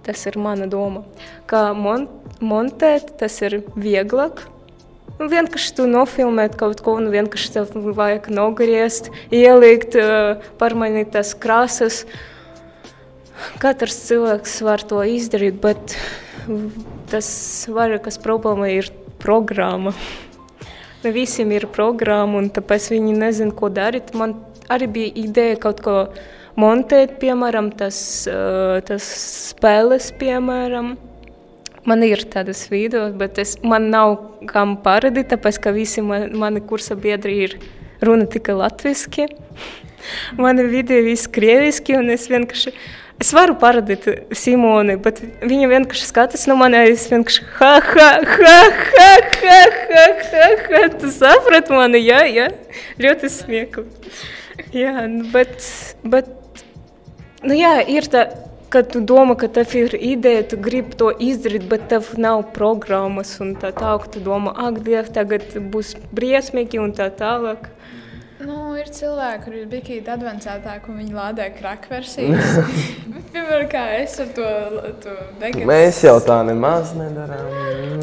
tas 0.05 0.25
ir 0.25 0.39
mana 0.41 0.67
doma, 0.69 1.03
ka 1.49 1.69
mon 1.77 2.07
montēt 2.41 3.13
tas 3.19 3.35
ir 3.45 3.61
vieglāk. 3.77 4.45
Nu, 5.19 5.27
vienkārši 5.27 5.73
tu 5.75 5.85
nofilmēt 5.89 6.55
kaut 6.59 6.79
ko, 6.83 6.95
un 6.95 7.09
vienkārši 7.11 7.51
tev 7.57 7.73
vajag 7.97 8.29
nogriezt, 8.31 9.09
ielikt, 9.35 9.97
pārmainīt 10.61 11.11
tās 11.11 11.33
krāsas. 11.35 12.05
Katrs 13.59 13.99
cilvēks 14.07 14.55
var 14.63 14.83
to 14.87 15.03
izdarīt, 15.03 15.59
bet 15.63 15.95
tas 17.11 17.29
vairākas 17.71 18.19
problēma 18.21 18.71
ir 18.73 18.91
programma. 19.21 19.93
Ne 20.99 21.13
visiem 21.15 21.47
ir 21.55 21.63
programma, 21.71 22.41
un 22.41 22.49
tāpēc 22.51 22.89
viņi 22.91 23.13
nezina, 23.15 23.53
ko 23.55 23.69
darīt. 23.71 24.09
Man 24.19 24.33
arī 24.67 24.89
bija 24.91 25.13
ideja 25.21 25.55
kaut 25.63 25.79
ko 25.85 25.93
montēt, 26.59 27.13
piemēram, 27.21 27.69
tas, 27.79 27.99
uh, 28.27 28.81
tas 28.83 29.07
spēles, 29.53 30.09
piemēram. 30.19 30.97
Man 31.87 32.03
ir 32.03 32.25
tādas 32.27 32.65
video, 32.67 33.05
bet 33.15 33.39
es, 33.39 33.55
man 33.63 33.87
nav 33.93 34.17
kam 34.49 34.75
parādīt, 34.83 35.31
tāpēc 35.31 35.61
ka 35.63 35.71
visi 35.71 36.03
man, 36.03 36.33
mani 36.35 36.59
kursa 36.67 36.99
biedri 36.99 37.37
ir 37.45 37.55
runa 38.03 38.27
tikai 38.27 38.59
latviešu. 38.59 39.29
Mani 40.43 40.63
video 40.63 40.99
ir 40.99 41.23
krieviski, 41.31 41.95
un 41.99 42.11
es 42.11 42.27
vienkārši. 42.31 42.71
Es 43.19 43.33
varu 43.35 43.51
parādīt 43.59 44.05
Simoni, 44.31 44.95
bet 45.03 45.17
viņa 45.43 45.67
vienkārši 45.67 46.05
skatās 46.07 46.45
no 46.47 46.55
manis. 46.59 47.01
Es 47.01 47.09
vienkārši 47.11 47.47
ha, 47.57 47.71
ha, 47.83 48.09
ha, 48.23 48.51
ha, 48.95 49.09
ha, 49.41 49.63
ha, 49.91 50.03
ha, 50.31 50.45
ha. 50.69 50.83
Tu 51.01 51.11
saprati 51.11 51.75
mani, 51.75 51.99
jā, 51.99 52.21
jā. 52.31 52.47
Ļoti 53.03 53.31
smieklīgi. 53.33 54.13
Jā, 54.75 55.03
nu, 55.11 55.25
bet, 55.33 55.65
bet 56.07 56.29
nu, 57.43 57.57
jā, 57.59 57.73
ir 57.91 58.07
tā, 58.11 58.23
kad 58.71 58.87
tu 58.93 59.01
domā, 59.03 59.35
ka 59.39 59.49
tev 59.51 59.75
ir 59.75 59.95
ideja, 59.97 60.45
tu 60.51 60.59
gribi 60.61 60.95
to 60.99 61.09
izdarīt, 61.11 61.67
bet 61.67 61.89
tev 61.91 62.13
nav 62.21 62.45
programmas 62.55 63.33
un 63.43 63.55
tā 63.59 63.73
tālāk. 63.75 64.07
Tu 64.13 64.23
domā, 64.23 64.55
ak, 64.67 64.79
Dievs, 64.85 65.11
tagad 65.15 65.59
būs 65.73 65.95
briesmīgi 66.15 66.79
un 66.79 66.95
tā 66.95 67.09
tālāk. 67.19 67.67
Nu, 68.39 68.71
ir 68.79 68.87
cilvēki, 68.95 69.41
kuriem 69.43 69.63
ir 69.65 69.71
bijis 69.73 70.05
advancētāk, 70.13 70.85
un 70.87 71.01
viņi 71.01 71.11
lādē 71.11 71.49
krāpju 71.57 71.91
versijas. 71.91 72.53
Bet, 73.11 73.25
piemēram, 73.33 73.65
kā 73.71 73.81
es 73.97 74.15
ar 74.23 74.29
to, 74.37 74.51
to 75.03 75.15
vegetāru. 75.41 75.67
Mēs 75.67 75.99
jau 76.05 76.15
tā 76.23 76.37
nemaz 76.47 76.93
nedarām. 76.95 77.49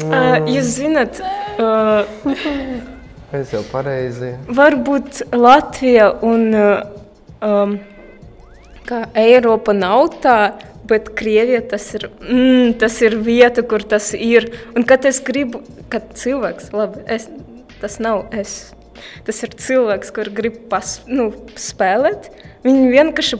Uh, 0.05 0.35
jūs 0.53 0.69
zināt, 0.77 1.23
uh, 1.57 2.05
Mēs 3.31 3.55
jau 3.55 3.63
pareizi. 3.71 4.35
varbūt 4.61 5.23
Latvija 5.33 6.11
un 6.29 6.45
uh, 6.53 6.85
um, 7.41 7.75
kā 8.87 9.01
Eiropa 9.17 9.73
nav 9.73 10.19
tā, 10.21 10.37
bet 10.87 11.11
Krievija 11.17 11.65
tas 11.73 11.89
ir, 11.97 12.11
mm, 12.21 12.77
tas 12.79 13.01
ir 13.01 13.17
vieta, 13.25 13.65
kur 13.65 13.81
tas 13.81 14.13
ir. 14.13 14.51
Un 14.77 14.85
kad 14.87 15.09
es 15.09 15.17
gribu, 15.19 15.65
kad 15.89 16.13
cilvēks, 16.13 16.69
labi, 16.77 17.01
es, 17.09 17.25
tas 17.81 17.97
nav 17.99 18.27
es. 18.37 18.59
Tas 19.27 19.43
ir 19.45 19.55
cilvēks, 19.59 20.13
kurš 20.15 20.33
grib 20.37 20.57
pas, 20.71 20.97
nu, 21.09 21.29
spēlēt. 21.59 22.31
Viņi 22.65 22.89
vienkārši 22.93 23.39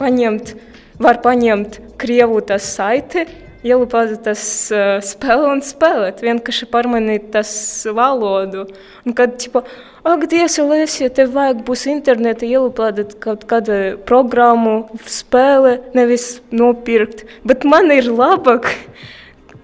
paņemt, 0.00 0.54
var 1.02 1.22
paņemt 1.24 1.80
krievu 2.00 2.42
tas 2.46 2.66
saiti, 2.76 3.24
ielupāt 3.64 4.12
tas 4.24 4.42
uh, 4.74 4.98
spēle 5.04 5.48
un 5.54 5.62
spēlēt. 5.64 6.22
Vienkārši 6.24 6.68
pārmainīt 6.72 7.30
tas 7.34 7.50
valodu. 7.96 8.66
Un 9.04 9.16
kad, 9.16 9.38
tipo, 9.40 9.64
ak, 10.04 10.26
Dievs, 10.30 10.58
Lēs, 10.60 10.98
ja 11.00 11.10
tev 11.14 11.32
vajag 11.36 11.64
būs 11.66 11.86
interneta 11.92 12.46
ielupāt 12.48 13.16
kaut 13.24 13.46
kādu 13.50 13.96
programmu, 14.08 14.76
spēle, 15.08 15.78
nevis 15.96 16.38
nopirkt. 16.52 17.24
Bet 17.46 17.64
man 17.68 17.92
ir 17.94 18.10
labāk. 18.12 18.70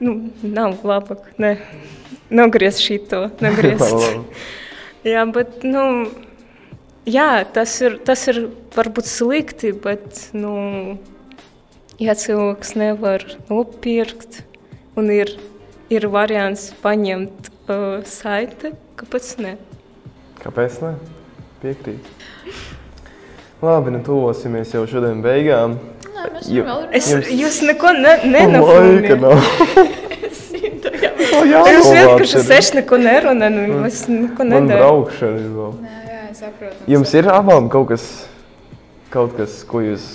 Nu, 0.00 0.16
nav 0.40 0.80
labāk, 0.86 1.28
ne. 1.40 1.58
Nogriez 2.30 2.78
šito, 2.80 3.26
nogriez. 3.42 3.82
Jā, 5.06 5.22
bet, 5.32 5.62
nu, 5.64 5.82
jā, 7.08 7.28
tas 7.54 7.72
ir, 7.80 7.98
tas 8.04 8.26
ir 8.28 8.42
varbūt 8.76 9.08
slikti, 9.08 9.70
bet, 9.72 10.26
nu, 10.36 10.98
ja 12.00 12.12
cilvēks 12.18 12.74
nevar 12.76 13.24
nopirkt 13.48 14.42
un 15.00 15.08
ir, 15.14 15.32
ir 15.92 16.04
variants 16.12 16.68
paņemt 16.84 17.48
uh, 17.72 18.02
saiti, 18.04 18.74
kāpēc 19.00 19.30
ne? 19.40 19.54
Kāpēc 20.42 20.76
ne? 20.84 20.92
Piekrīt. 21.60 22.12
Labi, 23.60 23.92
nu 23.92 23.98
tuvosimies 24.04 24.70
jau 24.72 24.86
šodien 24.88 25.18
beigām. 25.24 25.74
Nē, 26.10 26.28
mēs 26.34 26.46
jau 26.52 26.62
vēl 26.68 26.86
Es, 26.96 27.08
Jums- 27.12 27.32
jūs 27.40 27.58
neko 27.68 27.90
ne, 27.96 28.14
Laika 28.24 28.30
nenofilmējat. 28.36 29.20
nav. 29.24 30.08
O, 31.30 31.40
jā, 31.46 31.60
Jūs 31.70 31.88
vienkārši 31.94 32.42
seši 32.48 32.76
neko 32.80 32.98
nerunājat, 33.00 33.56
nu, 33.70 33.80
es 33.86 34.00
neko 34.10 34.44
Man 34.46 34.66
nedaru. 34.66 34.80
braukšana 34.82 35.40
ir 35.40 35.50
vēl. 35.56 35.74
Nē, 35.84 35.96
jā, 36.10 36.22
saprotu. 36.40 36.88
Jums 36.90 37.14
ir 37.20 37.28
abām 37.30 37.68
kaut 37.72 37.88
kas, 37.92 38.06
kaut 39.14 39.36
kas, 39.38 39.60
ko 39.68 39.82
jūs 39.84 40.06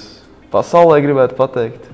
pasaulē 0.54 1.00
gribētu 1.06 1.38
pateikt? 1.40 1.88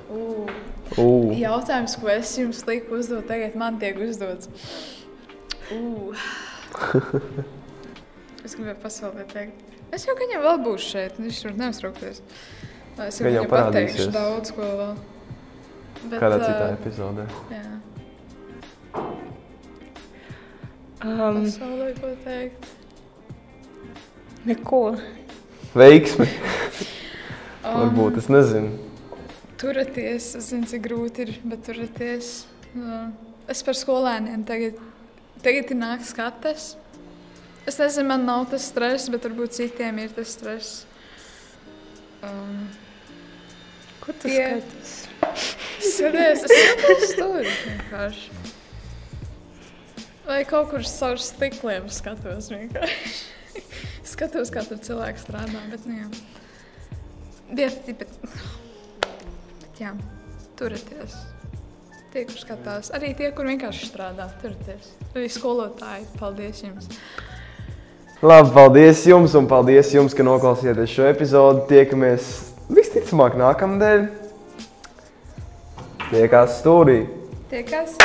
Ū, 1.00 1.10
Jautājums, 1.40 1.94
ko 2.02 2.10
es 2.12 2.34
jums 2.36 2.66
lieku 2.68 2.98
uzdot, 3.00 3.24
tagad 3.30 3.54
man 3.60 3.78
tiek 3.80 4.00
uzdots. 4.04 4.50
Ugh. 5.72 6.18
es 8.46 8.56
gribēju 8.58 8.80
pasaulē 8.82 9.24
teikt. 9.32 9.62
Es 9.96 10.06
jau 10.08 10.16
viņam 10.20 10.44
vēl 10.46 10.60
būšu 10.66 10.90
šeit, 10.96 11.18
viņš 11.20 11.40
tur 11.46 11.56
neuztraukties. 11.60 12.22
Es 13.08 13.20
jau 13.20 13.28
viņam 13.28 13.48
pateikšu 13.52 14.10
daudz 14.14 14.52
ko 14.56 14.68
vēl. 14.68 14.94
Bet, 16.02 16.18
kādā 16.18 16.38
citā 16.42 16.68
epizodē. 16.76 17.26
Jā, 17.54 17.64
Um, 21.02 21.44
pasaulē 21.46 21.94
ko 21.98 22.12
teikt. 22.26 22.68
neko. 24.46 24.82
Veiksmi, 25.76 26.28
Um, 27.62 27.78
varbūt, 27.94 28.18
es 28.18 28.26
nezinu. 28.28 28.72
Turieties, 29.62 30.32
es 30.36 30.48
zinu, 30.50 30.66
cik 30.66 30.82
grūti 30.88 31.22
ir, 31.28 31.36
bet 31.46 31.62
turieties. 31.68 32.32
Uh, 32.76 33.12
Es 33.52 33.62
par 33.66 33.76
skolēniem 33.78 34.42
tagad, 34.48 34.78
tagad 35.44 35.70
ir 35.74 35.78
nāks 35.78 36.10
skates. 36.14 36.76
Es 37.68 37.78
nezinu, 37.78 38.08
man 38.10 38.26
nav 38.26 38.48
tas 38.50 38.66
stress, 38.72 39.10
bet 39.14 39.22
varbūt 39.28 39.54
citiem 39.58 40.00
ir 40.02 40.10
tas 40.16 40.34
stress. 40.34 40.86
Um, 42.24 42.68
Tie- 44.24 44.62
skaties? 44.62 44.94
Skaties, 45.86 46.46
es 46.48 46.58
skatos 46.74 47.16
tur 47.20 47.46
vienkārši. 47.46 48.41
Vai 50.32 50.46
kaut 50.48 50.70
kur 50.72 50.84
caur 50.88 51.18
stikliem 51.20 51.90
skatos 51.92 52.46
vienkārši. 52.54 53.10
skatos, 54.14 54.48
kā 54.54 54.62
tur 54.64 54.78
cilvēks 54.80 55.26
strādā, 55.26 55.60
bet 55.68 55.84
nu 55.90 55.98
jā. 55.98 56.06
Vieti, 57.52 57.96
bet, 58.00 58.14
bet 59.60 59.82
jā, 59.84 59.92
turieties. 60.56 61.18
Tie, 62.14 62.24
kur 62.30 62.40
skatās, 62.40 62.94
arī 62.96 63.12
tie, 63.20 63.28
kur 63.36 63.50
vienkārši 63.52 63.90
strādā, 63.90 64.30
turieties. 64.40 64.94
Arī 65.12 65.28
skolotāji, 65.36 66.08
paldies 66.22 66.64
jums. 66.64 66.88
Labi, 68.24 68.54
paldies 68.56 69.04
jums 69.10 69.36
un 69.36 69.50
paldies 69.52 69.92
jums, 69.92 70.16
ka 70.16 70.24
noklausījāties 70.24 70.94
šo 70.96 71.10
epizodu. 71.12 71.66
Tiekamies 71.74 72.30
visticamāk 72.72 73.36
nākamnedēļ. 73.42 74.08
Tiekās 76.08 76.62
stūrī. 76.62 77.02
Tie, 77.52 77.66
kas 77.68 78.00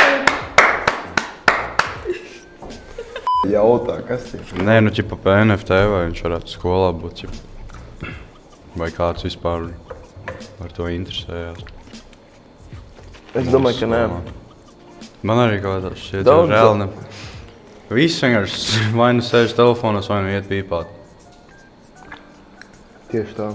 Jautā, 3.51 3.99
kas 4.07 4.27
ir? 4.35 4.41
Nē, 4.63 4.79
nu, 4.83 4.91
ķipa 4.93 5.17
pa 5.23 5.37
NFT 5.45 5.77
vai 5.91 6.01
viņš 6.09 6.23
varētu 6.25 6.53
skolā 6.53 6.89
būt. 6.95 7.23
Ķipa. 7.23 8.11
Vai 8.77 8.89
kāds 8.93 9.25
vispār 9.25 9.69
par 10.59 10.73
to 10.75 10.89
interesējās? 10.91 11.63
Es 13.37 13.47
domāju, 13.53 13.79
ka 13.83 13.89
nē. 13.91 14.01
Man 15.27 15.41
arī 15.41 15.61
kaut 15.63 15.79
kādā 15.79 15.93
šķiet, 15.97 16.25
Daudz- 16.27 16.51
reāli 16.53 16.83
ne. 16.83 16.89
Visi 17.89 18.25
vienkārši 18.25 18.91
vai 18.97 19.13
nu 19.15 19.23
sēž 19.23 19.55
telefonos, 19.57 20.09
vai 20.11 20.21
nu 20.25 20.33
iet 20.35 20.49
pīpāt. 20.49 20.91
Tieši 23.11 23.37
tā. 23.37 23.49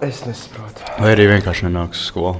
Es 0.00 0.22
nesaprotu. 0.24 0.86
Vai 0.96 1.10
arī 1.12 1.26
vienkārši 1.28 1.66
nenāks 1.68 2.00
uz 2.00 2.06
skolu. 2.08 2.38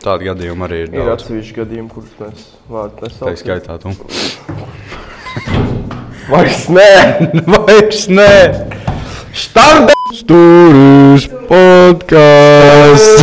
Tādi 0.00 0.24
gadījumi 0.30 0.64
arī 0.64 0.76
ir 0.86 0.94
Ir 0.94 1.02
daudz. 1.04 1.12
atsevišķi 1.26 1.54
gadījumi, 1.58 1.90
kurus 1.92 2.12
mēs 2.20 2.38
vārdu 2.72 2.94
Tā 2.96 3.02
nesaucam. 3.10 3.36
skaitā 3.42 3.74
tu. 3.82 3.88
Vairs 6.30 6.62
nē! 6.72 6.92
Vairs 7.52 8.02
nē! 8.08 8.32
Štāda! 9.36 9.92
Stūris 10.16 11.24
podkāsts! 11.50 13.20